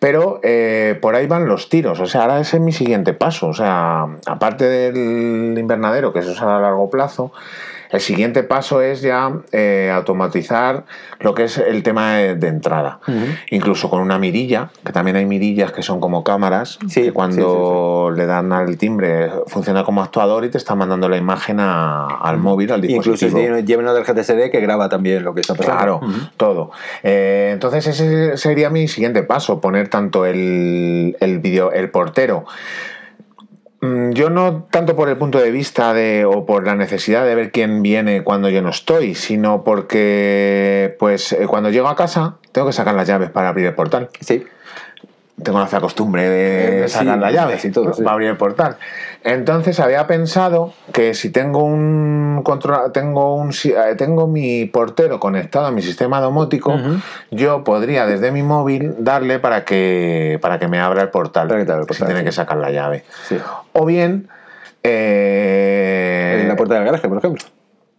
[0.00, 2.00] pero eh, por ahí van los tiros.
[2.00, 3.46] O sea, ahora ese es mi siguiente paso.
[3.46, 7.30] O sea, aparte del invernadero, que eso es a largo plazo,
[7.96, 10.84] el siguiente paso es ya eh, automatizar
[11.20, 13.00] lo que es el tema de, de entrada.
[13.06, 13.38] Uh -huh.
[13.50, 18.08] Incluso con una mirilla, que también hay mirillas que son como cámaras, sí, que cuando
[18.08, 21.58] sí, sí, le dan al timbre funciona como actuador y te está mandando la imagen
[21.60, 23.38] a, al móvil, al dispositivo.
[23.38, 25.76] Incluso lleva una tarjeta SD que graba también lo que está pasando.
[25.76, 26.30] Claro, uh -huh.
[26.36, 26.70] todo.
[27.02, 32.44] Eh, entonces ese sería mi siguiente paso, poner tanto el, el, video, el portero
[33.80, 37.52] yo no tanto por el punto de vista de o por la necesidad de ver
[37.52, 42.66] quién viene cuando yo no estoy, sino porque pues eh, cuando llego a casa tengo
[42.66, 44.08] que sacar las llaves para abrir el portal.
[44.20, 44.44] Sí.
[45.42, 48.02] Tengo la fea costumbre de eh, sacar sí, las llaves y todo, sí.
[48.02, 48.76] para abrir el portal.
[49.22, 53.50] Entonces había pensado que si tengo un control, tengo un
[53.98, 57.02] tengo mi portero conectado a mi sistema domótico, uh -huh.
[57.30, 61.48] yo podría desde mi móvil darle para que para que me abra el portal.
[61.48, 63.04] Para que te abra el portal si tiene que sacar la llave.
[63.72, 64.28] O bien
[64.82, 67.44] eh, en la puerta del garaje, por ejemplo.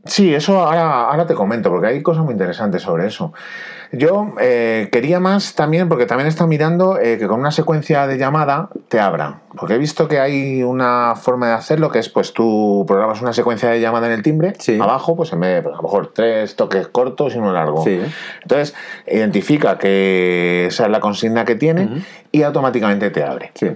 [0.07, 3.33] Sí, eso ahora, ahora te comento, porque hay cosas muy interesantes sobre eso.
[3.91, 8.17] Yo eh, quería más también, porque también está mirando eh, que con una secuencia de
[8.17, 9.41] llamada te abra.
[9.57, 13.33] Porque he visto que hay una forma de hacerlo que es, pues tú programas una
[13.33, 14.77] secuencia de llamada en el timbre, sí.
[14.79, 17.83] abajo, pues en vez de, pues, a lo mejor tres toques cortos y uno largo.
[17.83, 17.99] Sí.
[18.41, 18.75] Entonces,
[19.07, 22.03] identifica que esa es la consigna que tiene uh -huh.
[22.31, 23.51] y automáticamente te abre.
[23.55, 23.71] Sí.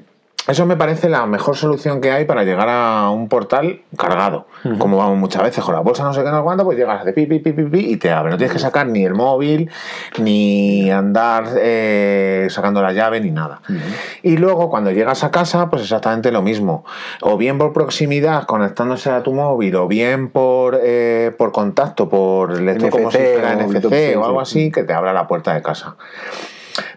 [0.47, 4.47] Eso me parece la mejor solución que hay para llegar a un portal cargado.
[4.63, 4.77] Uh -huh.
[4.79, 7.13] Como vamos muchas veces con la bolsa, no sé qué, no cuánto, pues llegas, hace
[7.13, 8.31] pi, pi, pi, pi, pi y te abre.
[8.31, 9.69] No tienes que sacar ni el móvil,
[10.17, 13.61] ni andar eh, sacando la llave, ni nada.
[13.69, 13.79] Uh -huh.
[14.23, 16.85] Y luego, cuando llegas a casa, pues exactamente lo mismo.
[17.21, 22.51] O bien por proximidad, conectándose a tu móvil, o bien por, eh, por contacto, por
[22.53, 25.53] electro NFC, como si fuera o NFC o algo así, que te abra la puerta
[25.53, 25.95] de casa.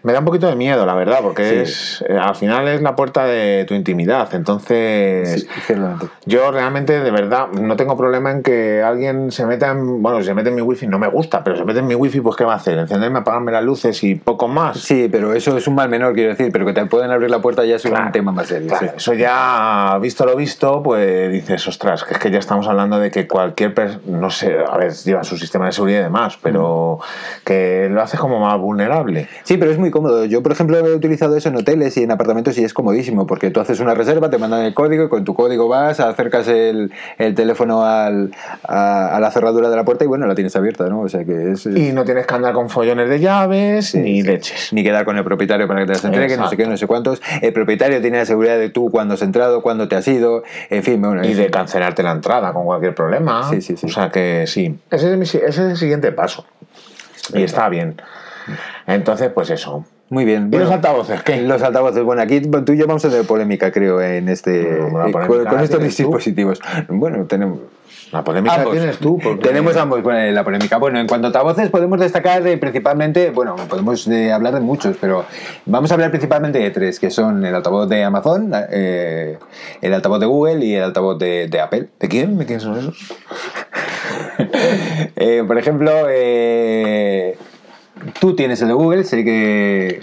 [0.03, 2.95] Me da un poquito de miedo, la verdad, porque es eh, al final es la
[2.95, 4.33] puerta de tu intimidad.
[4.33, 5.47] Entonces,
[6.25, 10.01] yo realmente, de verdad, no tengo problema en que alguien se meta en.
[10.01, 11.95] Bueno, si se mete en mi wifi, no me gusta, pero se mete en mi
[11.95, 12.77] wifi, pues ¿qué va a hacer?
[12.77, 14.79] Encenderme, apagarme las luces y poco más.
[14.79, 17.39] Sí, pero eso es un mal menor, quiero decir, pero que te pueden abrir la
[17.39, 18.73] puerta ya es un tema más serio.
[18.95, 23.11] Eso ya, visto lo visto, pues dices, ostras, que es que ya estamos hablando de
[23.11, 26.99] que cualquier persona, no sé, a ver, lleva su sistema de seguridad y demás, pero
[27.43, 29.27] que lo hace como más vulnerable.
[29.43, 30.25] Sí, pero es muy cómodo.
[30.25, 33.51] Yo, por ejemplo, he utilizado eso en hoteles y en apartamentos y es comodísimo, porque
[33.51, 36.91] tú haces una reserva, te mandan el código y con tu código vas, acercas el,
[37.17, 38.31] el teléfono al,
[38.63, 41.01] a, la cerradura de la puerta y bueno, la tienes abierta, ¿no?
[41.01, 44.73] O sea que es, Y no tienes que andar con follones de llaves ni leches.
[44.73, 46.87] Ni quedar con el propietario para que te las entregue, no sé qué, no sé
[46.87, 47.21] cuántos.
[47.41, 50.83] El propietario tiene la seguridad de tú cuándo has entrado, cuándo te has ido, en
[50.83, 51.01] fin.
[51.01, 53.49] Bueno, y de cancelarte la entrada con cualquier problema.
[53.49, 53.87] Sí, sí, sí.
[53.87, 54.77] O sea que sí.
[54.91, 56.45] Ese es, ese es el siguiente paso.
[57.33, 57.95] Y está bien.
[58.87, 59.85] Entonces, pues eso.
[60.09, 60.49] Muy bien.
[60.53, 61.41] ¿Y los altavoces qué?
[61.41, 64.77] Los altavoces, bueno, aquí tú y yo vamos a tener polémica, creo, en este
[65.11, 66.61] con, estos dispositivos.
[66.89, 67.59] Bueno, tenemos.
[68.11, 69.19] La polémica tienes tú.
[69.41, 70.77] Tenemos ambos bueno, la polémica.
[70.77, 75.25] Bueno, en cuanto a altavoces, podemos destacar principalmente, bueno, podemos eh, hablar de muchos, pero
[75.65, 79.39] vamos a hablar principalmente de tres, que son el altavoz de Amazon, eh,
[79.81, 81.87] el altavoz de Google y el altavoz de, de Apple.
[81.99, 82.37] ¿De quién?
[82.37, 82.95] ¿De quién son esos?
[85.15, 85.91] Eh, por ejemplo,
[88.19, 90.01] tú tienes el de Google, sé que,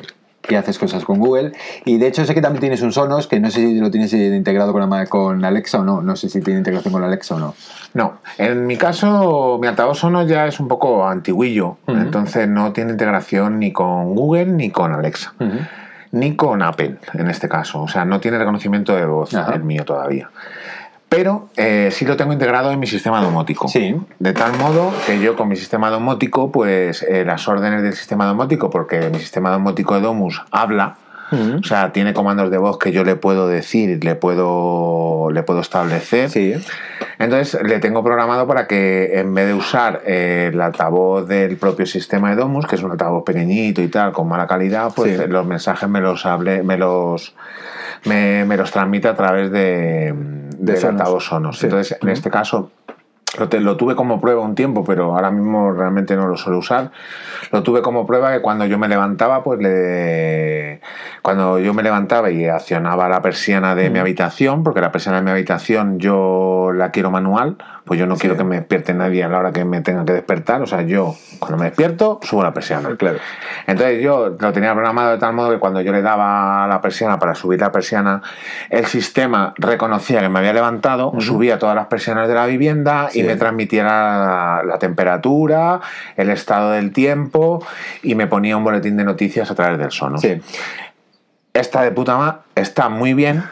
[0.56, 1.52] haces cosas con Google.
[1.84, 4.12] Y de hecho sé que también tienes un Sonos, que no sé si lo tienes
[4.12, 6.02] integrado con, con Alexa o no.
[6.02, 7.54] No sé si tiene integración con Alexa o no.
[7.94, 12.92] No, en mi caso mi altavoz Sonos ya es un poco antiguillo, entonces no tiene
[12.92, 15.34] integración ni con Google ni con Alexa.
[16.12, 17.82] Ni con Apple, en este caso.
[17.82, 20.30] O sea, no tiene reconocimiento de voz el mío todavía
[21.12, 23.68] pero eh, sí lo tengo integrado en mi sistema domótico.
[23.68, 23.94] Sí.
[24.18, 28.24] De tal modo que yo con mi sistema domótico, pues eh, las órdenes del sistema
[28.24, 30.96] domótico, porque mi sistema domótico de Domus habla,
[31.30, 35.60] o sea, tiene comandos de voz que yo le puedo decir, le puedo, le puedo
[35.60, 36.30] establecer.
[36.30, 36.54] Sí.
[37.18, 41.84] Entonces le tengo programado para que en vez de usar eh, el altavoz del propio
[41.84, 45.46] sistema de Domus, que es un altavoz pequeñito y tal, con mala calidad, pues los
[45.46, 47.34] mensajes me los hable, me los
[48.04, 50.14] me, me los transmite a través de,
[50.58, 51.62] de, sonos.
[51.62, 52.70] Entonces, en este caso,
[53.38, 56.90] lo, lo, tuve como prueba un tiempo, pero ahora mismo realmente no lo suelo usar.
[57.50, 60.80] Lo tuve como prueba que cuando yo me levantaba, pues le.
[61.22, 65.24] Cuando yo me levantaba y accionaba la persiana de mi habitación, porque la persiana de
[65.24, 69.28] mi habitación yo la quiero manual, pues yo no quiero que me despierte nadie a
[69.28, 70.62] la hora que me tenga que despertar.
[70.62, 72.96] O sea, yo cuando me despierto subo la persiana.
[72.96, 73.18] Claro.
[73.66, 77.18] Entonces yo lo tenía programado de tal modo que cuando yo le daba la persiana
[77.18, 78.22] para subir la persiana,
[78.70, 83.21] el sistema reconocía que me había levantado, subía todas las persianas de la vivienda y
[83.22, 85.80] me transmitiera la, temperatura,
[86.16, 87.64] el estado del tiempo
[88.02, 90.18] y me ponía un boletín de noticias a través del sono.
[90.18, 90.40] Sí.
[91.54, 93.44] Esta de puta madre está muy bien,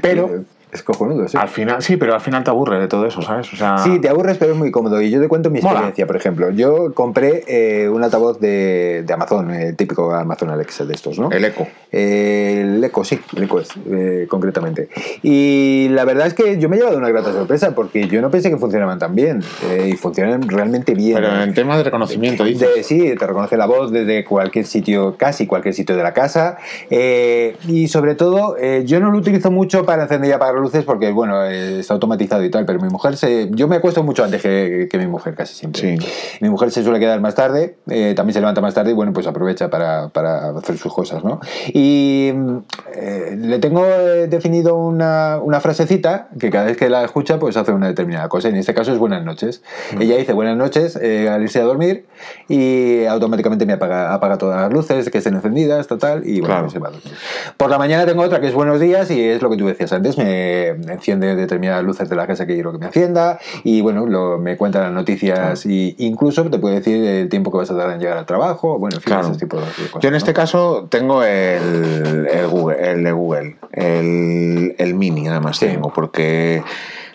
[0.00, 1.36] pero es cojonudo, sí.
[1.36, 3.52] Al final, sí, pero al final te aburres de todo eso, ¿sabes?
[3.52, 3.76] O sea...
[3.76, 5.02] Sí, te aburres, pero es muy cómodo.
[5.02, 6.48] Y yo te cuento mi experiencia, por ejemplo.
[6.50, 11.30] Yo compré eh, un altavoz de, de Amazon, el típico Amazon Alexa de estos, ¿no?
[11.30, 11.66] El Echo.
[11.90, 14.88] el Echo, sí, el Echo es, eh, concretamente.
[15.22, 18.30] Y la verdad es que yo me he llevado una grata sorpresa porque yo no
[18.30, 19.42] pensé que funcionaban tan bien.
[19.68, 21.16] Eh, y funcionan realmente bien.
[21.16, 22.86] Pero en tema de reconocimiento, dices.
[22.86, 26.56] sí, te reconoce la voz desde cualquier sitio, casi cualquier sitio de la casa.
[26.88, 28.56] y sobre todo,
[28.86, 32.50] yo no lo utilizo mucho para encender y apagar luces porque, bueno, está automatizado y
[32.50, 33.48] tal, pero mi mujer se...
[33.50, 35.98] Yo me acuesto mucho antes que, mi mujer, casi siempre.
[36.40, 39.12] Mi mujer se suele quedar más tarde, eh, también se levanta más tarde y, bueno,
[39.12, 41.40] pues aprovecha para, para hacer sus cosas, ¿no?
[41.68, 42.32] Y
[42.94, 47.56] eh, le tengo eh, definido una, una, frasecita que cada vez que la escucha, pues
[47.56, 48.48] hace una determinada cosa.
[48.48, 49.62] En este caso es buenas noches.
[49.96, 50.02] Mm.
[50.02, 52.06] Ella dice buenas noches al irse a dormir
[52.48, 56.78] y automáticamente me apaga, apaga todas las luces que estén encendidas, total, y bueno, se
[56.78, 57.12] va a dormir.
[57.56, 59.92] Por la mañana tengo otra que es buenos días y es lo que tú decías
[59.92, 64.06] antes, me, enciende determinadas luces de la casa que quiero que me encienda y bueno,
[64.06, 67.76] lo, me cuenta las noticias e incluso te puede decir el tiempo que vas a
[67.76, 70.02] tardar en llegar al trabajo, bueno, en fin, ese tipo de cosas.
[70.02, 75.40] Yo en este caso tengo el, el, Google, el de Google, el, el Mini nada
[75.40, 76.62] más tengo, porque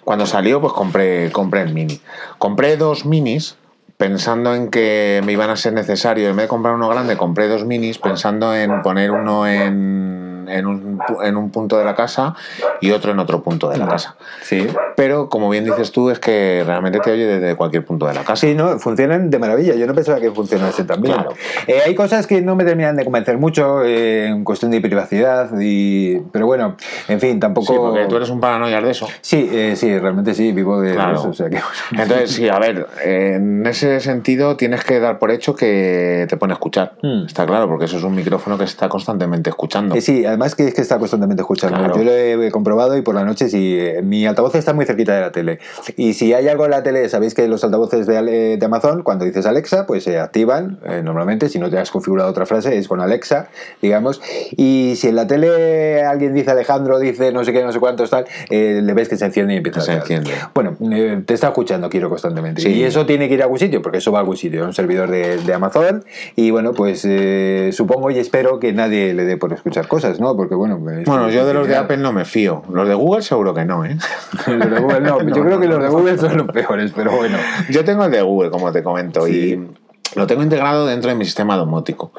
[0.03, 1.99] cuando salió pues compré, compré el Mini.
[2.37, 3.57] Compré dos Minis
[3.97, 7.47] pensando en que me iban a ser necesarios, en vez de comprar uno grande, compré
[7.47, 11.95] dos minis pensando en poner uno en en, en un, en un punto de la
[11.95, 12.35] casa
[12.81, 14.15] y otro en otro punto de la casa.
[14.41, 14.67] Sí.
[14.95, 18.21] Pero como bien dices tú, es que realmente te oye desde cualquier punto de la
[18.21, 18.47] casa.
[18.47, 19.75] Sí, no, funcionan de maravilla.
[19.75, 21.13] Yo no pensaba que funcionase tan bien.
[21.15, 21.31] Claro.
[21.67, 25.49] Eh, hay cosas que no me terminan de convencer mucho eh, en cuestión de privacidad,
[25.59, 26.19] y...
[26.31, 26.75] pero bueno,
[27.07, 27.73] en fin, tampoco.
[27.73, 29.07] Sí, porque tú eres un paranoiar de eso.
[29.21, 31.19] Sí, eh, sí, realmente sí, vivo de Claro.
[31.19, 31.29] eso.
[31.29, 31.59] O sea que,
[31.91, 36.53] Entonces, sí, a ver, en ese sentido tienes que dar por hecho que te pone
[36.53, 36.93] a escuchar.
[37.01, 37.25] Hmm.
[37.25, 39.95] Está claro, porque eso es un micrófono que se está constantemente escuchando.
[39.95, 41.77] Eh, sí, además que es que está constantemente escuchando.
[41.77, 41.97] Claro.
[41.97, 45.21] Yo lo he comprobado y por la noche si mi altavoz está muy cerquita de
[45.21, 45.59] la tele.
[45.95, 49.45] Y si hay algo en la tele, sabéis que los altavoces de, Amazon, cuando dices
[49.45, 51.49] Alexa, pues se activan eh, normalmente.
[51.49, 53.47] Si no te has configurado otra frase, es con Alexa,
[53.81, 54.21] digamos.
[54.51, 58.09] Y si en la tele alguien dice Alejandro, dice no sé qué, no sé cuántos,
[58.09, 60.31] tal, eh, le ves que se enciende y empieza Se a enciende.
[60.53, 62.61] Bueno, eh, te está escuchando, quiero constantemente.
[62.61, 62.69] Sí.
[62.69, 64.67] Y eso tiene que ir a algún sitio, porque eso va a algún sitio, a
[64.67, 66.03] un servidor de, de Amazon.
[66.35, 70.26] Y bueno, pues eh, supongo y espero que nadie le dé por escuchar cosas, ¿no?
[70.35, 70.75] Porque bueno.
[70.91, 72.63] es- Bueno, yo de los de Apple no me fío.
[72.71, 73.97] Los de Google seguro que no, ¿eh?
[74.47, 77.11] Los de Google no, No, yo creo que los de Google son los peores, pero
[77.15, 77.37] bueno.
[77.69, 79.31] Yo tengo el de Google, como te comento, Sí.
[79.53, 82.11] y lo tengo integrado dentro de mi sistema domótico.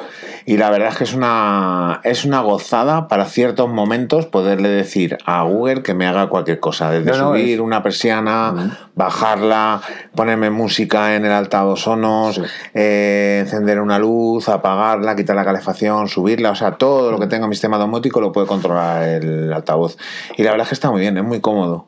[0.46, 5.18] Y la verdad es que es una, es una gozada para ciertos momentos poderle decir
[5.24, 9.80] a Google que me haga cualquier cosa, desde No, no, subir es- una persiana, bajarla,
[10.14, 12.42] ponerme música en el altavoz sonos, Sí.
[12.74, 17.46] eh, encender una luz, apagarla, quitar la calefacción, subirla, o sea, todo lo que tenga
[17.46, 19.96] mi sistema domótico lo puede controlar el altavoz.
[20.36, 21.86] Y la verdad es que está muy bien, es muy cómodo.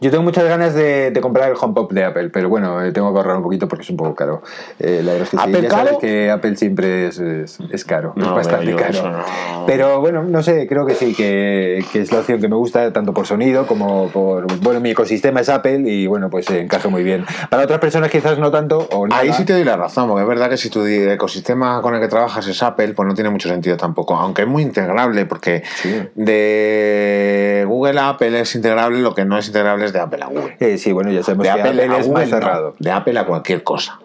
[0.00, 3.10] Yo tengo muchas ganas de, de comprar el HomePod de Apple, pero bueno, eh, tengo
[3.12, 4.42] que ahorrar un poquito porque es un poco caro.
[4.78, 5.98] Eh, la verdad es que sí, ¿Apple ya sabes caro?
[6.00, 8.90] que Apple siempre es, es, es caro, es No, bastante pero yo caro.
[8.98, 9.66] eso no.
[9.66, 12.92] Pero bueno, no sé, creo que sí, que, que es la opción que me gusta
[12.92, 14.46] tanto por sonido como por...
[14.60, 17.24] Bueno, mi ecosistema es Apple y bueno, pues eh, encaja muy bien.
[17.48, 19.22] Para otras personas quizás no tanto o nada.
[19.22, 22.00] Ahí sí te doy la razón, porque es verdad que si tu ecosistema con el
[22.02, 25.62] que trabajas es Apple, pues no tiene mucho sentido tampoco, aunque es muy integrable, porque
[25.76, 26.02] Sí.
[26.14, 29.52] de Google a Apple es integrable, lo que no es
[29.92, 30.56] de Apple a Google.
[30.60, 32.74] Eh, sí, bueno, ya sabemos De que Apple, es Google más no, cerrado.
[32.78, 33.98] de Apple a cualquier cosa.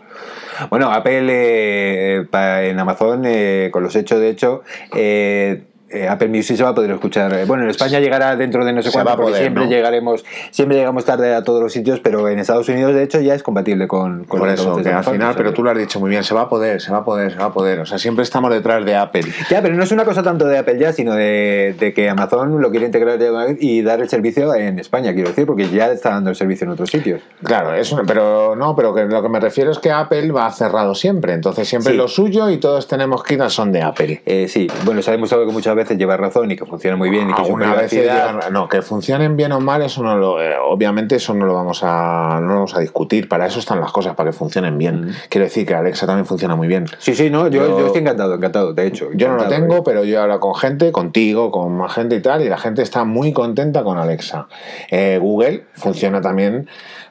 [0.70, 4.64] Bueno, Apple eh, en Amazon, eh, con los hechos de hecho,
[4.96, 7.34] eh, eh, Apple Music se va a poder escuchar.
[7.34, 9.70] Eh, Bueno, en España llegará dentro de no sé cuánto, a porque siempre ¿no?
[9.70, 13.34] llegaremos, siempre llegamos tarde a todos los sitios, pero en Estados Unidos, de hecho, ya
[13.36, 16.10] es compatible con, con Por eso, que al final, pero tú lo has dicho muy
[16.10, 17.80] bien, se va a poder, se va a poder, se va a poder.
[17.80, 19.24] O sea, siempre estamos detrás de Apple.
[19.50, 22.62] Ya, pero no es una cosa tanto de Apple ya, sino de, de que Amazon
[22.62, 23.18] lo quiere integrar
[23.60, 26.72] y dar el servicio en España, quiero decir, porque ya está dando el servicio en
[26.72, 27.22] otros sitios.
[27.44, 30.94] Claro, eso, pero no, pero que lo que me refiero es que Apple va cerrado
[30.96, 31.34] siempre.
[31.34, 31.98] Entonces siempre Sí.
[31.98, 34.22] lo suyo y todos tenemos que ir al son de Apple.
[34.26, 37.10] Eh, sí, bueno, se ha demostrado que muchas veces lleva razón y que funciona muy
[37.10, 37.42] bien y que
[37.90, 41.54] llegan- no, que funcionen bien o mal, eso no lo, eh, obviamente eso no lo
[41.54, 43.28] vamos a, no lo vamos a discutir.
[43.30, 45.02] Para eso están las cosas, para que funcionen bien.
[45.08, 45.12] Mm.
[45.30, 46.86] Quiero decir que Alexa también funciona muy bien.
[47.00, 49.10] Sí, sí, no, yo, Yo- yo estoy encantado, encantado, de hecho.
[49.14, 49.82] Yo no lo tengo, eh.
[49.86, 52.82] pero yo he hablado con gente, contigo, con más gente y tal, y la gente
[52.82, 54.48] está muy contenta con Alexa.
[54.92, 56.68] Eh, Google funciona también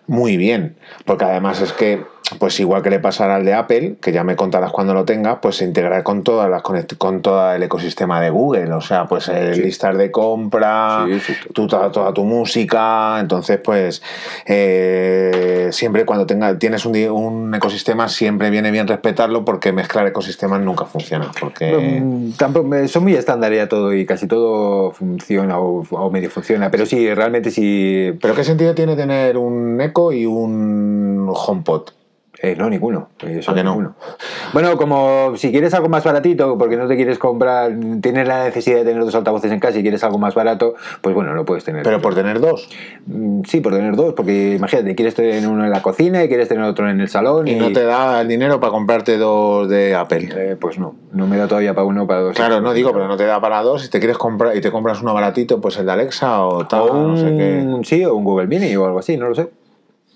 [0.06, 2.02] muy bien, porque además es que,
[2.38, 5.40] pues igual que le pasará al de Apple, que ya me contarás cuando lo tenga,
[5.40, 9.28] pues se integra con todas las con todo el ecosistema de Google, o sea, pues
[9.28, 9.62] el Sí.
[9.62, 14.02] listas de compra, Sí, sí, tu- toda, toda tu música, entonces pues
[14.46, 20.84] eh, siempre cuando tenga, tienes un, ecosistema siempre viene bien respetarlo porque mezclar ecosistemas nunca
[20.84, 22.02] funciona, porque...
[22.36, 26.70] Tampoco, eh, son muy estándar ya todo y casi todo funciona o, o medio funciona,
[26.70, 28.12] pero sí, realmente sí.
[28.20, 31.90] ¿Pero qué sentido tiene tener un Echo y un HomePod?
[32.40, 33.08] Eh, no, ninguno.
[33.24, 33.70] eh, eso ¿A que no?
[33.70, 33.94] ninguno.
[34.52, 38.76] Bueno, como si quieres algo más baratito, porque no te quieres comprar, tienes la necesidad
[38.78, 41.64] de tener dos altavoces en casa y quieres algo más barato, pues bueno, lo puedes
[41.64, 41.82] tener.
[41.82, 42.68] Pero por tener dos.
[43.06, 46.48] Mm, Sí, por tener dos, porque imagínate, quieres tener uno en la cocina y quieres
[46.48, 47.48] tener otro en el salón.
[47.48, 50.28] Y no te da el dinero para comprarte dos de Apple.
[50.36, 52.36] Eh, pues no, no me da todavía para uno para dos.
[52.36, 53.82] Claro, no digo, pero no te da para dos.
[53.82, 56.80] Si te quieres comprar y te compras uno baratito, pues el de Alexa o tal,
[56.82, 57.66] O un, no sé qué.
[57.84, 59.48] sí, o un Google Mini o algo así, no lo sé.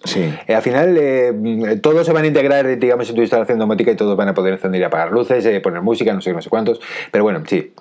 [0.05, 0.35] Sí.
[0.47, 3.91] Eh, al final, eh, mm, todos se van a integrar, digamos, en tu instalación domótica
[3.91, 6.43] y todos van a poder encender y apagar luces, eh, poner música, no sé, no
[6.43, 6.81] sé cuántos.
[7.11, 7.73] Pero bueno, sí.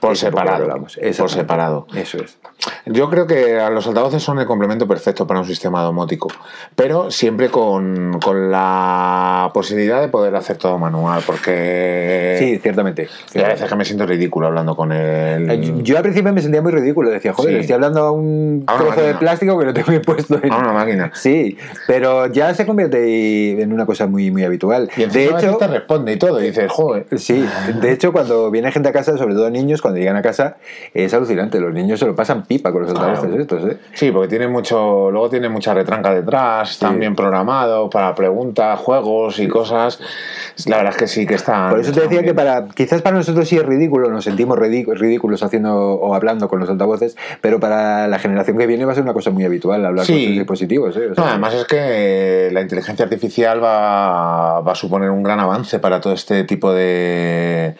[0.00, 0.62] Por separado.
[0.64, 0.98] hablamos.
[1.18, 1.86] Por separado.
[1.94, 2.38] Eso es.
[2.86, 6.28] Yo creo que los altavoces son el complemento perfecto para un sistema domótico,
[6.76, 13.08] pero siempre con, con la posibilidad de poder hacer todo manual, porque Sí, ciertamente.
[13.34, 14.90] hay veces que me siento ridículo hablando con.
[14.92, 17.60] Eh, Yo, al principio me sentía muy ridículo, decía, joder, Sí.
[17.60, 20.52] estoy hablando a un A trozo de plástico que lo tengo puesto en...
[20.52, 20.91] a una máquina.
[21.14, 24.90] Sí, pero ya se convierte en una cosa muy, muy habitual.
[24.96, 27.06] Y de hecho, te responde y todo, y dices, joder.
[27.18, 27.44] Sí,
[27.80, 30.56] de hecho cuando viene gente a casa, sobre todo niños, cuando llegan a casa
[30.94, 31.60] es alucinante.
[31.60, 33.78] Los niños se lo pasan pipa con los altavoces estos, ¿eh?
[33.94, 39.38] Sí, porque tiene mucho, luego tiene mucha retranca detrás, están bien programados para preguntas, juegos
[39.38, 40.00] y cosas.
[40.66, 41.70] La verdad es que sí que están.
[41.70, 45.42] Por eso te decía que para, quizás para nosotros sí es ridículo, nos sentimos ridículos
[45.42, 49.04] haciendo o hablando con los altavoces, pero para la generación que viene va a ser
[49.04, 50.96] una cosa muy habitual hablar con sus dispositivos.
[50.96, 51.10] ¿eh?
[51.16, 56.12] además es que la inteligencia artificial va, va a suponer un gran avance para todo
[56.12, 57.76] este tipo de,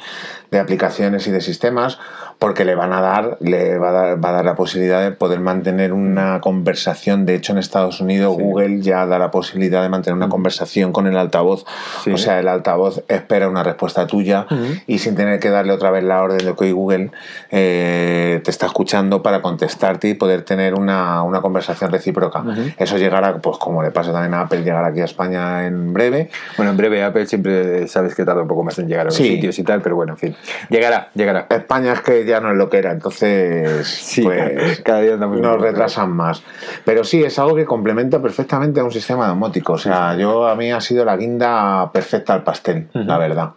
[0.51, 1.99] de aplicaciones y de sistemas
[2.43, 5.13] porque le van a dar, le va a dar, va a dar la posibilidad de
[5.13, 7.25] poder mantener una conversación.
[7.25, 11.07] De hecho, en Estados Unidos Google ya da la posibilidad de mantener una conversación con
[11.07, 11.65] el altavoz.
[12.13, 14.49] O sea, el altavoz espera una respuesta tuya
[14.89, 17.13] y sin tener que darle otra vez la orden de que Google
[17.53, 22.43] eh, te está escuchando para contestarte y poder tener una, una conversación recíproca.
[22.77, 26.29] Eso llegará, pues como le pasa también a Apple, llegará aquí a España en breve.
[26.57, 29.15] Bueno, en breve Apple siempre sabes que tarda un poco más en llegar a los
[29.15, 30.37] sitios y tal, pero bueno, en fin,
[30.71, 31.47] llegará, llegará.
[31.49, 36.11] España es que ya no es lo que era, entonces pues, cada día nos retrasan
[36.13, 36.43] más.
[36.85, 39.75] Pero sí, es algo que complementa perfectamente a un sistema domótico.
[39.75, 43.53] O sea, yo a mí ha sido la guinda perfecta al pastel, la verdad.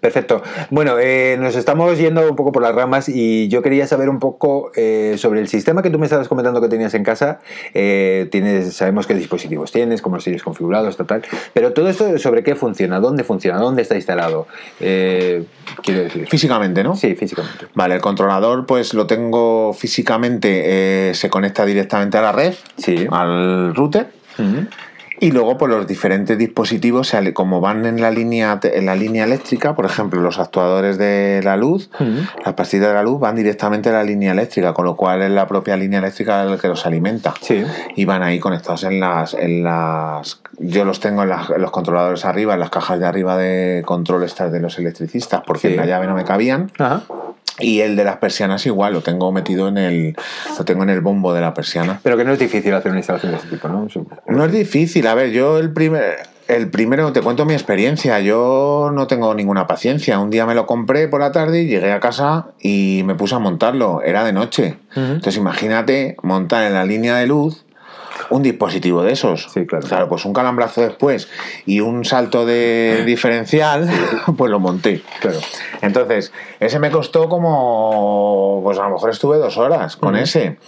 [0.00, 0.42] Perfecto.
[0.70, 4.18] Bueno, eh, nos estamos yendo un poco por las ramas y yo quería saber un
[4.18, 7.40] poco eh, sobre el sistema que tú me estabas comentando que tenías en casa.
[7.74, 11.22] Eh, tienes, sabemos qué dispositivos tienes, cómo los tienes configurados, tal,
[11.52, 14.46] Pero todo esto sobre qué funciona, dónde funciona, dónde está instalado.
[14.78, 16.26] quiero decir.
[16.28, 16.96] Físicamente, ¿no?
[16.96, 17.66] Sí, físicamente.
[17.74, 22.54] Vale, el controlador pues lo tengo físicamente, eh, se conecta directamente a la red,
[23.10, 24.08] al router.
[25.22, 29.24] Y luego, por pues, los diferentes dispositivos, como van en la línea en la línea
[29.24, 31.90] eléctrica, por ejemplo, los actuadores de la luz,
[32.44, 35.30] las pastillas de la luz van directamente a la línea eléctrica, con lo cual es
[35.30, 37.34] la propia línea eléctrica la que los alimenta.
[37.96, 40.40] Y van ahí conectados en las, en las.
[40.58, 44.50] Yo los tengo en, los controladores arriba, en las cajas de arriba de control estas
[44.52, 46.70] de los electricistas, porque en la llave no me cabían.
[47.58, 50.16] Y el de las persianas igual, lo tengo metido en el
[50.58, 52.00] lo tengo en el bombo de la persiana.
[52.02, 53.86] Pero que no es difícil hacer una instalación de ese tipo, ¿no?
[54.26, 58.90] No es difícil, a ver, yo el primer el primero te cuento mi experiencia, yo
[58.92, 60.18] no tengo ninguna paciencia.
[60.18, 63.36] Un día me lo compré por la tarde y llegué a casa y me puse
[63.36, 64.76] a montarlo, era de noche.
[64.96, 67.64] Entonces imagínate montar en la línea de luz
[68.30, 69.48] un dispositivo de esos.
[69.52, 69.86] Sí, claro.
[69.86, 71.28] Claro, pues un calambrazo después
[71.66, 73.90] y un salto de diferencial,
[74.36, 75.02] pues lo monté.
[75.20, 75.38] Claro.
[75.82, 80.58] Entonces, ese me costó como, pues a lo mejor estuve dos horas con ese.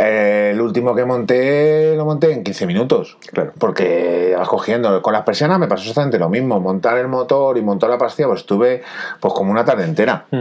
[0.00, 3.18] Eh, el último que monté lo monté en 15 minutos.
[3.32, 3.52] Claro.
[3.58, 5.02] Porque vas cogiendo.
[5.02, 6.60] Con las persianas me pasó exactamente lo mismo.
[6.60, 8.82] Montar el motor y montar la pastilla, pues estuve
[9.18, 10.26] pues como una tarde entera.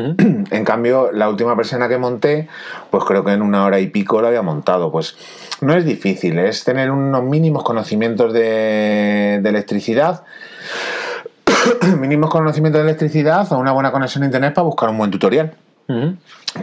[0.49, 2.47] En cambio, la última persiana que monté,
[2.91, 4.91] pues creo que en una hora y pico lo había montado.
[4.91, 5.17] Pues
[5.61, 10.23] no es difícil, es tener unos mínimos conocimientos de, electricidad
[11.99, 15.53] mínimos conocimientos de electricidad o una buena conexión a internet para buscar un buen tutorial.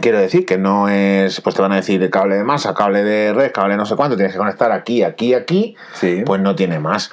[0.01, 3.33] Quiero decir que no es, pues te van a decir cable de masa, cable de
[3.33, 5.75] red, cable no sé cuánto, tienes que conectar aquí, aquí, aquí,
[6.25, 7.11] pues no tiene más.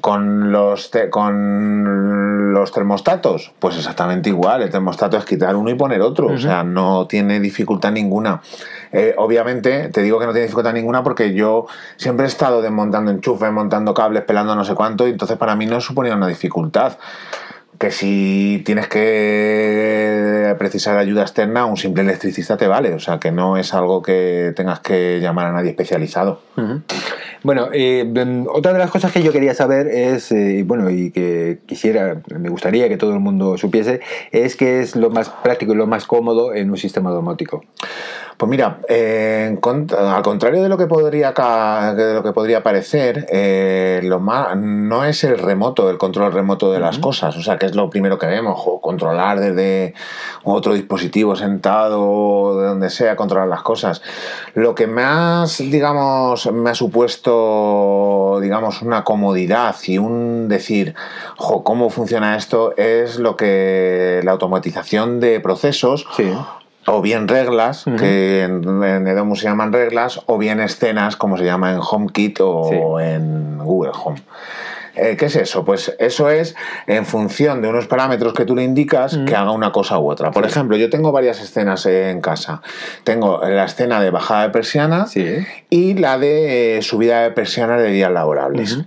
[0.00, 6.00] Con los, con los termostatos, pues exactamente igual, el termostato es quitar uno y poner
[6.00, 8.42] otro, o sea, no tiene dificultad ninguna.
[8.92, 11.66] Eh, obviamente, te digo que no tiene dificultad ninguna porque yo
[11.96, 15.66] siempre he estado desmontando enchufes, montando cables, pelando no sé cuánto, y entonces para mí
[15.66, 16.98] no suponía una dificultad
[17.78, 22.92] que si tienes que precisar ayuda externa, un simple electricista te vale.
[22.94, 26.40] O sea, que no es algo que tengas que llamar a nadie especializado.
[27.44, 31.12] Bueno, eh, mm, otra de las cosas que yo quería saber es, eh, bueno, y
[31.12, 34.00] que quisiera, me gustaría que todo el mundo supiese,
[34.32, 37.64] es qué es lo más práctico y lo más cómodo en un sistema domótico.
[38.38, 44.20] Pues mira, al contrario de lo que podría, de lo que podría parecer, eh, lo
[44.20, 47.74] más, no es el remoto, el control remoto de las cosas, o sea, que es
[47.74, 49.92] lo primero que vemos, o controlar desde
[50.44, 54.02] otro dispositivo sentado, de donde sea, controlar las cosas.
[54.54, 60.94] Lo que más, digamos, me ha supuesto, digamos, una comodidad y un decir,
[61.36, 62.72] ¿cómo funciona esto?
[62.76, 66.06] Es lo que la automatización de procesos.
[66.16, 66.32] Sí
[66.90, 71.72] o bien reglas, que en, en, se llaman reglas, o bien escenas, como se llama
[71.72, 74.20] en HomeKit o en Google Home.
[74.98, 75.64] Eh, ¿Qué es eso?
[75.64, 79.70] Pues eso es en función de unos parámetros que tú le indicas que haga una
[79.70, 80.32] cosa u otra.
[80.32, 82.62] Por ejemplo, yo tengo varias escenas en casa.
[83.04, 85.06] Tengo la escena de bajada de persiana
[85.70, 88.80] y la de subida de persiana de días laborables.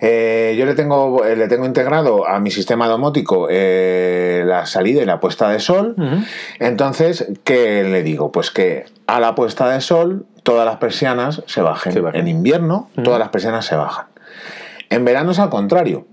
[0.00, 5.02] Eh, yo le tengo, eh, le tengo integrado a mi sistema domótico eh, la salida
[5.02, 5.96] y la puesta de sol.
[6.58, 8.32] Entonces, ¿qué le digo?
[8.32, 11.92] Pues que a la puesta de sol todas las persianas se bajen.
[12.14, 14.06] En invierno todas las persianas se bajan.
[14.90, 16.06] En verano es al contrario.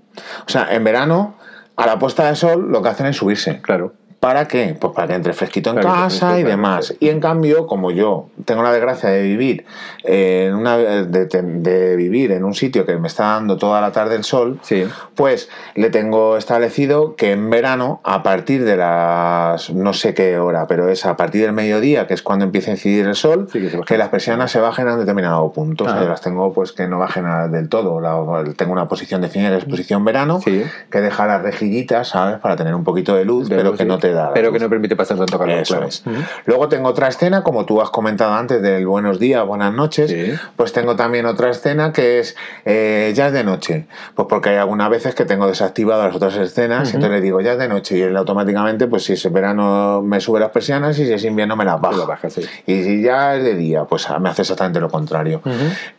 [0.46, 1.36] O sea, en verano
[1.76, 3.62] a la puesta de sol lo que hacen es subirse.
[3.62, 3.94] Claro
[4.24, 4.74] ¿Para qué?
[4.80, 6.96] Pues para que entre fresquito en que casa y demás.
[7.02, 9.66] Y en cambio, como yo tengo la desgracia de vivir
[10.06, 14.16] en una de, de vivir en un sitio que me está dando toda la tarde
[14.16, 14.86] el sol, Sí.
[15.16, 20.68] pues le tengo establecido que en verano, a partir de las no sé qué hora,
[20.68, 23.60] pero es a partir del mediodía, que es cuando empieza a incidir el sol, Sí,
[23.60, 25.84] que que las persianas se bajen a un determinado punto.
[25.84, 26.04] O sea, Ajá.
[26.06, 28.00] yo las tengo pues que no bajen del todo.
[28.00, 28.14] La-
[28.56, 30.64] tengo una posición definida de exposición verano, Sí.
[30.90, 32.38] que deja las rejillitas, ¿sabes?
[32.40, 34.34] Para tener un poquito de luz, De pero luz, que no te da.
[34.34, 34.58] Pero luz.
[34.58, 35.88] que no permite pasar tanto calor, Eso claro.
[35.88, 36.04] es.
[36.46, 40.10] Luego tengo otra escena, como tú has comentado antes, del buenos días, buenas noches.
[40.12, 40.34] Sí.
[40.56, 42.36] Pues tengo también otra escena que es
[42.66, 43.88] eh, ya es de noche.
[44.16, 47.42] Pues porque hay algunas veces que tengo desactivado las otras escenas, y entonces le digo
[47.42, 50.98] ya es de noche y él automáticamente, pues si es verano me sube las persianas
[51.00, 51.94] y si es invierno me las baja.
[51.96, 52.42] Se lo baja, sí.
[52.68, 55.42] Y si ya es de día, pues me hace exactamente lo contrario.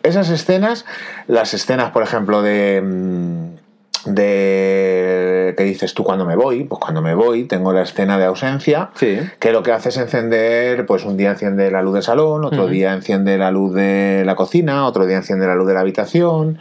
[0.03, 0.85] Esas escenas,
[1.27, 2.83] las escenas, por ejemplo, de.
[2.85, 3.64] mm,
[4.05, 8.25] de que dices tú cuando me voy, pues cuando me voy tengo la escena de
[8.25, 9.19] ausencia Sí.
[9.39, 12.67] que lo que hace es encender, pues un día enciende la luz del salón, otro
[12.67, 16.59] día enciende la luz de la cocina, otro día enciende la luz de la habitación,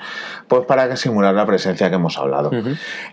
[0.48, 2.52] pues para simular la presencia que hemos hablado.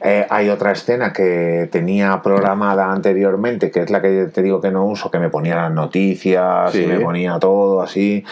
[0.03, 4.71] Eh, hay otra escena que tenía programada anteriormente, que es la que te digo que
[4.71, 6.83] no uso, que me ponía las noticias Sí.
[6.83, 8.25] y me ponía todo así,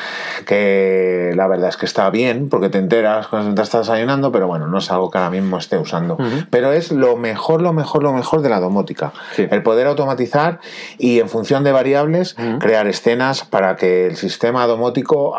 [0.47, 4.47] que la verdad es que está bien, porque te enteras cuando te estás desayunando, pero
[4.47, 5.88] bueno, no es algo que ahora mismo esté usando.
[6.15, 6.47] Ujú.
[6.51, 9.13] Pero es lo mejor, lo mejor, lo mejor de la domótica.
[9.35, 9.47] Sí.
[9.51, 10.61] El poder automatizar
[10.99, 15.37] y en función de variables crear escenas para que el sistema domótico...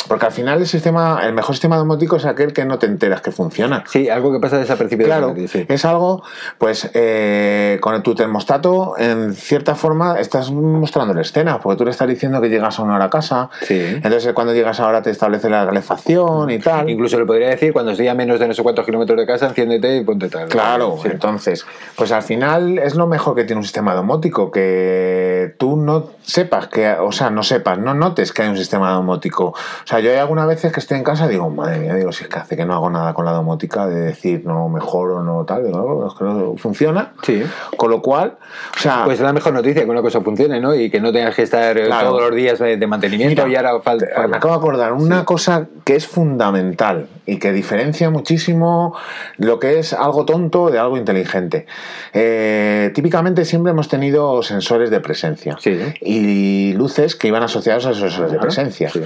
[0.00, 2.86] eh, Porque al final el sistema, el mejor sistema domótico es aquel que no te
[2.86, 3.84] enteras que funciona.
[3.88, 5.06] Sí, algo que pasa desapercibido.
[5.08, 5.64] Claro, sí.
[5.68, 6.22] es algo,
[6.58, 11.92] pues eh, con tu termostato, en cierta forma, estás mostrando la escena, porque tú le
[11.92, 13.80] estás diciendo que llegas a una hora a casa, Sí.
[13.80, 16.90] entonces cuando llegas ahora te establece la calefacción y tal.
[16.90, 19.46] Incluso le podría decir, cuando estoy a menos de no sé cuántos kilómetros de casa,
[19.46, 20.48] enciéndete y ponte tal.
[20.48, 21.08] Claro, Sí.
[21.12, 21.64] entonces,
[21.96, 26.66] pues al final es lo mejor que tiene un sistema domótico, que tú no sepas
[26.68, 29.54] que, o sea, no sepas, no notes que hay un sistema domótico.
[29.84, 32.12] O sea, yo hay algunas veces que estoy en casa y digo, madre mía, digo,
[32.12, 35.10] si es que hace que no hago nada con la domótica, de decir no mejor
[35.12, 37.12] o no tal, digo, no, es que no funciona.
[37.22, 37.42] Sí.
[37.76, 38.36] Con lo cual,
[38.76, 40.74] o sea, Pues es la mejor noticia que una cosa funcione, ¿no?
[40.74, 42.08] Y que no tengas que estar eh, Claro.
[42.10, 44.06] todos los días de, de mantenimiento Mira, y ahora falta.
[44.06, 48.94] te- me acabo de acordar, una cosa que es fundamental y que diferencia muchísimo
[49.36, 51.66] lo que es algo tonto de algo inteligente.
[52.12, 55.78] Eh, típicamente siempre hemos tenido sensores de presencia Sí.
[56.00, 58.88] y luces que iban asociados a esos sensores de presencia.
[58.90, 59.02] sí.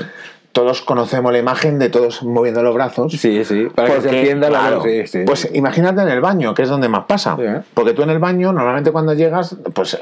[0.56, 3.12] Todos conocemos la imagen de todos moviendo los brazos.
[3.12, 3.66] Sí, sí.
[3.74, 4.84] Para que se Porque, encienda la claro, luz.
[4.84, 5.18] Sí, sí.
[5.26, 7.36] Pues imagínate en el baño, que es donde más pasa.
[7.36, 7.60] Sí, ¿eh?
[7.74, 10.00] Porque tú en el baño, normalmente cuando llegas, pues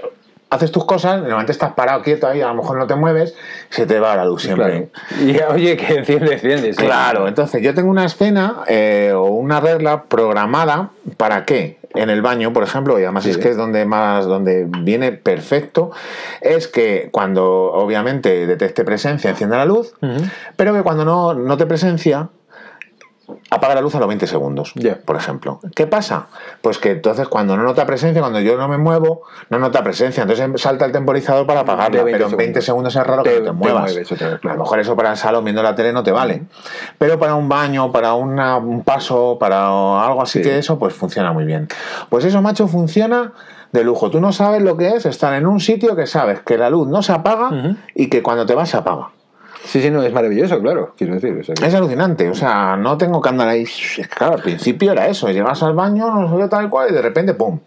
[0.54, 3.34] haces tus cosas, normalmente estás parado quieto ahí, a lo mejor no te mueves,
[3.70, 4.88] se te va la luz siempre.
[5.18, 5.30] Claro.
[5.30, 6.72] Y oye, que enciende, enciende.
[6.72, 6.82] sí.
[6.84, 12.22] Claro, entonces yo tengo una escena eh, o una regla programada para qué en el
[12.22, 13.30] baño, por ejemplo, y además Sí.
[13.30, 15.92] es que es donde más donde viene perfecto,
[16.40, 19.94] es que cuando obviamente detecte presencia encienda la luz,
[20.56, 22.30] pero que cuando no note presencia
[23.50, 25.60] apaga la luz a los 20 segundos, por ejemplo.
[25.74, 26.26] ¿Qué pasa?
[26.60, 30.22] Pues que entonces cuando no nota presencia, cuando yo no me muevo, no nota presencia,
[30.22, 32.94] entonces salta el temporizador para apagarla, De 20 pero en 20 segundos.
[32.96, 33.82] es raro que Te- no te te muevas.
[33.92, 36.42] mueves A lo mejor eso para el salón viendo la tele no te vale,
[36.98, 39.66] pero para un baño, para una- un paso, para
[40.04, 40.44] algo así Sí.
[40.48, 41.68] que eso, pues funciona muy bien.
[42.08, 43.32] Pues eso, macho, funciona
[43.72, 44.10] de lujo.
[44.10, 46.86] Tú no sabes lo que es estar en un sitio que sabes que la luz
[46.88, 47.50] no se apaga
[47.94, 49.08] y que cuando te vas se apaga.
[49.64, 50.94] Sí, sí, no, es maravilloso, claro.
[50.96, 51.36] Quiero decir.
[51.40, 53.62] o sea que- Es alucinante, o sea, no tengo que andar ahí.
[53.62, 56.90] Es que, claro, al principio era eso, llegas al baño, no sé qué tal cual,
[56.90, 57.58] y de repente, ¡pum!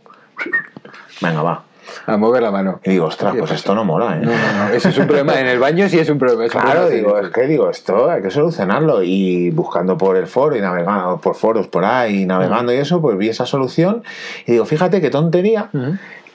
[1.21, 1.63] Venga, va.
[2.05, 2.79] A mover la mano.
[2.83, 3.59] Y digo, ostras, ¿Qué pues pasa?
[3.59, 4.19] esto no mola, ¿eh?
[4.21, 4.73] No, no, no.
[4.73, 5.39] Eso es un problema.
[5.39, 6.45] En el baño sí es un problema.
[6.45, 9.01] es un Claro, problema digo, es que digo, esto hay que solucionarlo.
[9.03, 13.01] Y buscando por el foro y navegando por foros por ahí, y navegando y eso,
[13.01, 14.03] pues vi esa solución.
[14.45, 15.69] Y digo, fíjate qué tontería.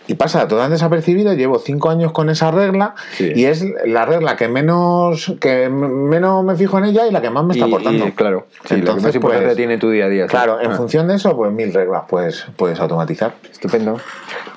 [0.08, 3.32] Y pasa todo tan desapercibido, llevo cinco años con esa regla Sí.
[3.36, 7.30] y es la regla que menos que menos me fijo en ella y la que
[7.30, 8.08] más me está aportando.
[8.08, 10.24] y, claro, sí, lo que Entonces, más importante pues, tiene tu día a día.
[10.24, 10.30] sí.
[10.30, 10.74] Claro, en Ah.
[10.74, 13.34] función de eso, pues mil reglas puedes, puedes automatizar.
[13.50, 13.98] Estupendo.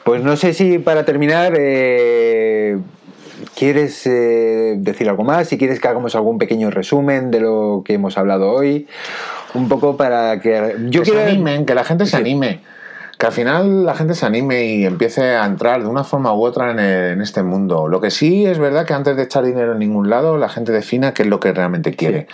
[0.04, 2.78] Pues no sé si para terminar eh,
[3.56, 7.93] quieres eh, decir algo más, si quieres que hagamos algún pequeño resumen de lo que
[7.93, 8.88] hemos hablado hoy,
[9.54, 12.62] un poco para que yo que quiero se animen, que la gente se anime.
[13.18, 16.43] Que al final la gente se anime y empiece a entrar de una forma u
[16.43, 17.88] otra en, el- en este mundo.
[17.88, 20.72] Lo que sí es verdad que antes de echar dinero en ningún lado, la gente
[20.72, 22.28] defina qué es lo que realmente quiere.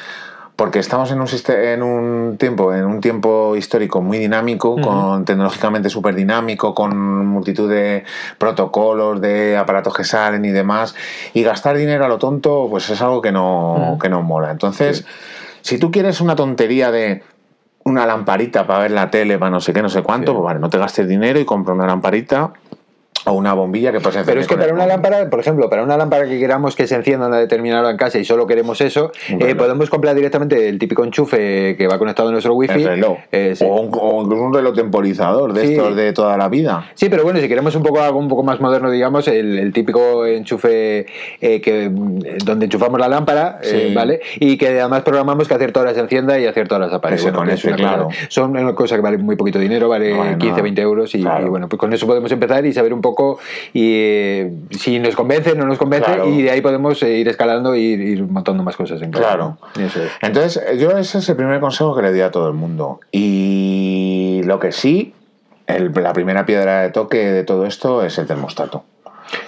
[0.55, 5.25] Porque estamos en un, siste- en un tiempo, en un tiempo histórico muy dinámico, con
[5.25, 8.03] tecnológicamente súper dinámico, con multitud de
[8.37, 10.93] protocolos, de aparatos que salen y demás.
[11.33, 14.51] Y gastar dinero a lo tonto, pues es algo que no, que no mola.
[14.51, 15.05] Entonces,
[15.61, 17.23] si tú quieres una tontería de
[17.85, 20.35] una lamparita para ver la tele, para no sé qué, no sé cuánto, Sí.
[20.37, 22.51] pues vale, no te gastes dinero y compra una lamparita
[23.25, 24.25] o una bombilla que puedes encender.
[24.33, 26.87] Pero es que con para una lámpara, por ejemplo, para una lámpara que queramos que
[26.87, 30.15] se encienda a una determinada hora en casa y solo queremos eso, eh, podemos comprar
[30.15, 32.81] directamente el típico enchufe que va conectado a nuestro wifi.
[32.81, 33.17] El reloj.
[33.31, 33.65] Eh, sí.
[33.67, 35.73] o, un, o incluso un reloj temporizador de Sí.
[35.73, 36.89] estos de toda la vida.
[36.95, 39.71] Sí, pero bueno, si queremos un poco algo un poco más moderno, digamos, el, el
[39.73, 41.05] típico enchufe
[41.41, 41.89] eh, que
[42.43, 43.93] donde enchufamos la lámpara, Sí.
[43.93, 44.21] ¿vale?
[44.39, 46.95] Y que además programamos que a cierta hora se encienda y a cierta hora se
[46.95, 47.15] apague.
[47.15, 48.07] Que se que conecte, es una cosa- claro.
[48.29, 50.61] son una cosa que vale muy poquito dinero, vale No vale 15, nada.
[50.63, 51.45] 20 euros y, Claro.
[51.45, 53.10] y bueno, pues con eso podemos empezar y saber un poco
[53.73, 56.27] y eh, si nos convence, no nos convence Claro.
[56.27, 59.25] y de ahí podemos eh, ir escalando y ir, ir montando más cosas en casa.
[59.25, 59.57] Claro.
[59.75, 59.83] ¿no?
[59.85, 60.11] Eso es.
[60.21, 62.99] Entonces, yo ese es el primer consejo que le di a todo el mundo.
[63.11, 65.13] Y lo que sí,
[65.67, 68.83] el- la primera piedra de toque de todo esto es el termostato.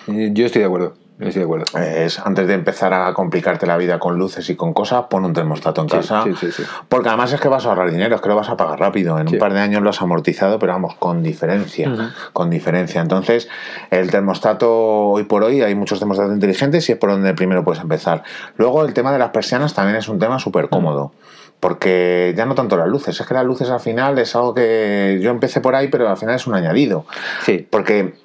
[0.07, 0.93] Eh, Yo estoy de acuerdo,
[1.29, 1.79] estoy de acuerdo.
[1.79, 5.33] Es antes de empezar a complicarte la vida con luces y con cosas, pon un
[5.33, 6.23] termostato en Sí, casa.
[6.23, 6.63] sí, sí, sí.
[6.89, 9.19] Porque además es que vas a ahorrar dinero, es que lo vas a pagar rápido.
[9.19, 11.91] En un par de años lo has amortizado, pero vamos, con diferencia.
[12.33, 13.01] Con diferencia.
[13.01, 13.47] Entonces,
[13.91, 14.69] el termostato,
[15.09, 18.23] hoy por hoy, hay muchos termostatos inteligentes y es por donde primero puedes empezar.
[18.57, 21.11] Luego, el tema de las persianas también es un tema súper cómodo.
[21.63, 25.17] Porque ya no tanto las luces, es que las luces al final es algo que
[25.21, 27.05] yo empecé por ahí, pero al final es un añadido.
[27.45, 28.15] Sí, Porque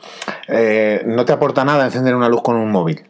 [0.49, 3.05] eh, no te aporta nada encender una luz con un móvil.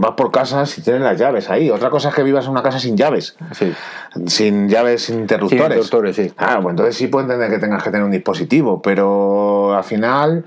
[0.00, 1.70] Vas por casa si tienes las llaves ahí.
[1.70, 3.36] Otra cosa es que vivas en una casa sin llaves.
[3.52, 3.72] sí.
[4.26, 5.64] Sin llaves, sin interruptores.
[5.64, 6.32] interruptores, sí.
[6.38, 10.44] Ah, pues entonces sí puedo entender que tengas que tener un dispositivo, pero al final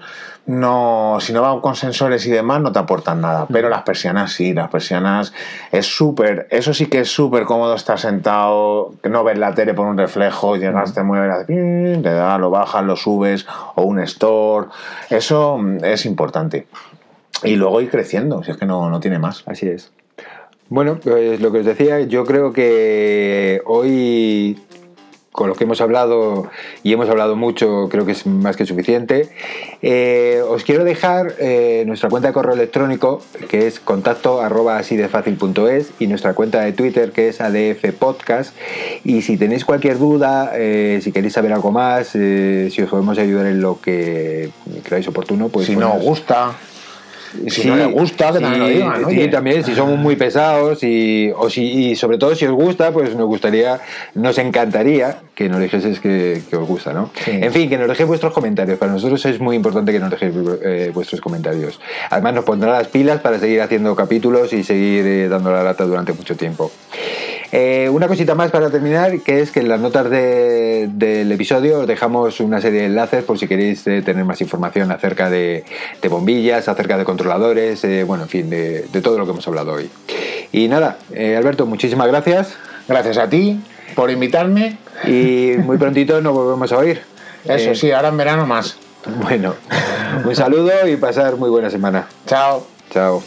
[0.48, 3.46] no, si no va con sensores y demás no te aportan nada.
[3.52, 5.34] Pero las persianas sí, las persianas
[5.72, 9.88] es súper, eso sí que es súper cómodo estar sentado, no ves la tele por
[9.88, 13.46] un reflejo, llegas, te mueves, te da, lo bajas, lo subes,
[13.76, 14.68] o un store,
[15.10, 16.68] eso mm, es importante.
[17.44, 19.44] Y luego ir creciendo, si es que no, no tiene más.
[19.46, 19.92] Así es.
[20.70, 24.58] Bueno, pues lo que os decía, yo creo que hoy,
[25.34, 26.50] con lo que hemos hablado,
[26.82, 29.28] y hemos hablado mucho, creo que es más que suficiente,
[29.82, 34.96] eh, os quiero dejar eh, nuestra cuenta de correo electrónico, que es contacto arroba así
[34.96, 38.56] de fácil.es, y nuestra cuenta de Twitter, que es ADF Podcast.
[39.04, 43.48] Y si tenéis cualquier duda, eh, si queréis saber algo más, si os podemos ayudar
[43.48, 44.52] en lo que
[44.84, 46.52] creáis oportuno, pues si no poneros- os gusta,
[47.48, 48.98] si Sí, no les gusta, que sí, también lo digan.
[49.00, 49.28] sí, oye.
[49.28, 53.16] también, si somos muy pesados y, o si, y sobre todo si os gusta, pues
[53.16, 53.80] nos gustaría,
[54.16, 57.10] nos encantaría que nos dijeseis que, que os gusta, ¿no?
[57.26, 58.78] En fin, que nos dejéis vuestros comentarios.
[58.78, 60.34] Para nosotros es muy importante que nos dejéis
[60.64, 61.80] eh, vuestros comentarios.
[62.10, 65.86] Además nos pondrá las pilas para seguir haciendo capítulos y seguir eh, dando la lata
[65.86, 66.72] durante mucho tiempo.
[67.52, 71.80] Eh, una cosita más para terminar, que es que en las notas de- del episodio
[71.82, 75.66] os dejamos una serie de enlaces por si queréis eh, tener más información acerca de,
[76.02, 79.48] de bombillas, acerca de controladores, eh, bueno, en fin, de, de todo lo que hemos
[79.48, 79.90] hablado hoy.
[80.54, 80.98] Y nada,
[81.38, 82.56] Alberto, muchísimas gracias
[82.88, 83.60] Gracias a ti
[83.96, 84.78] por invitarme.
[85.06, 87.02] y muy prontito nos volvemos a oír.
[87.46, 88.78] Eso sí, ahora en verano más.
[89.24, 89.56] Bueno,
[90.26, 92.08] un saludo y pasar muy buena semana.
[92.28, 92.66] Chao.
[92.92, 93.22] Chao.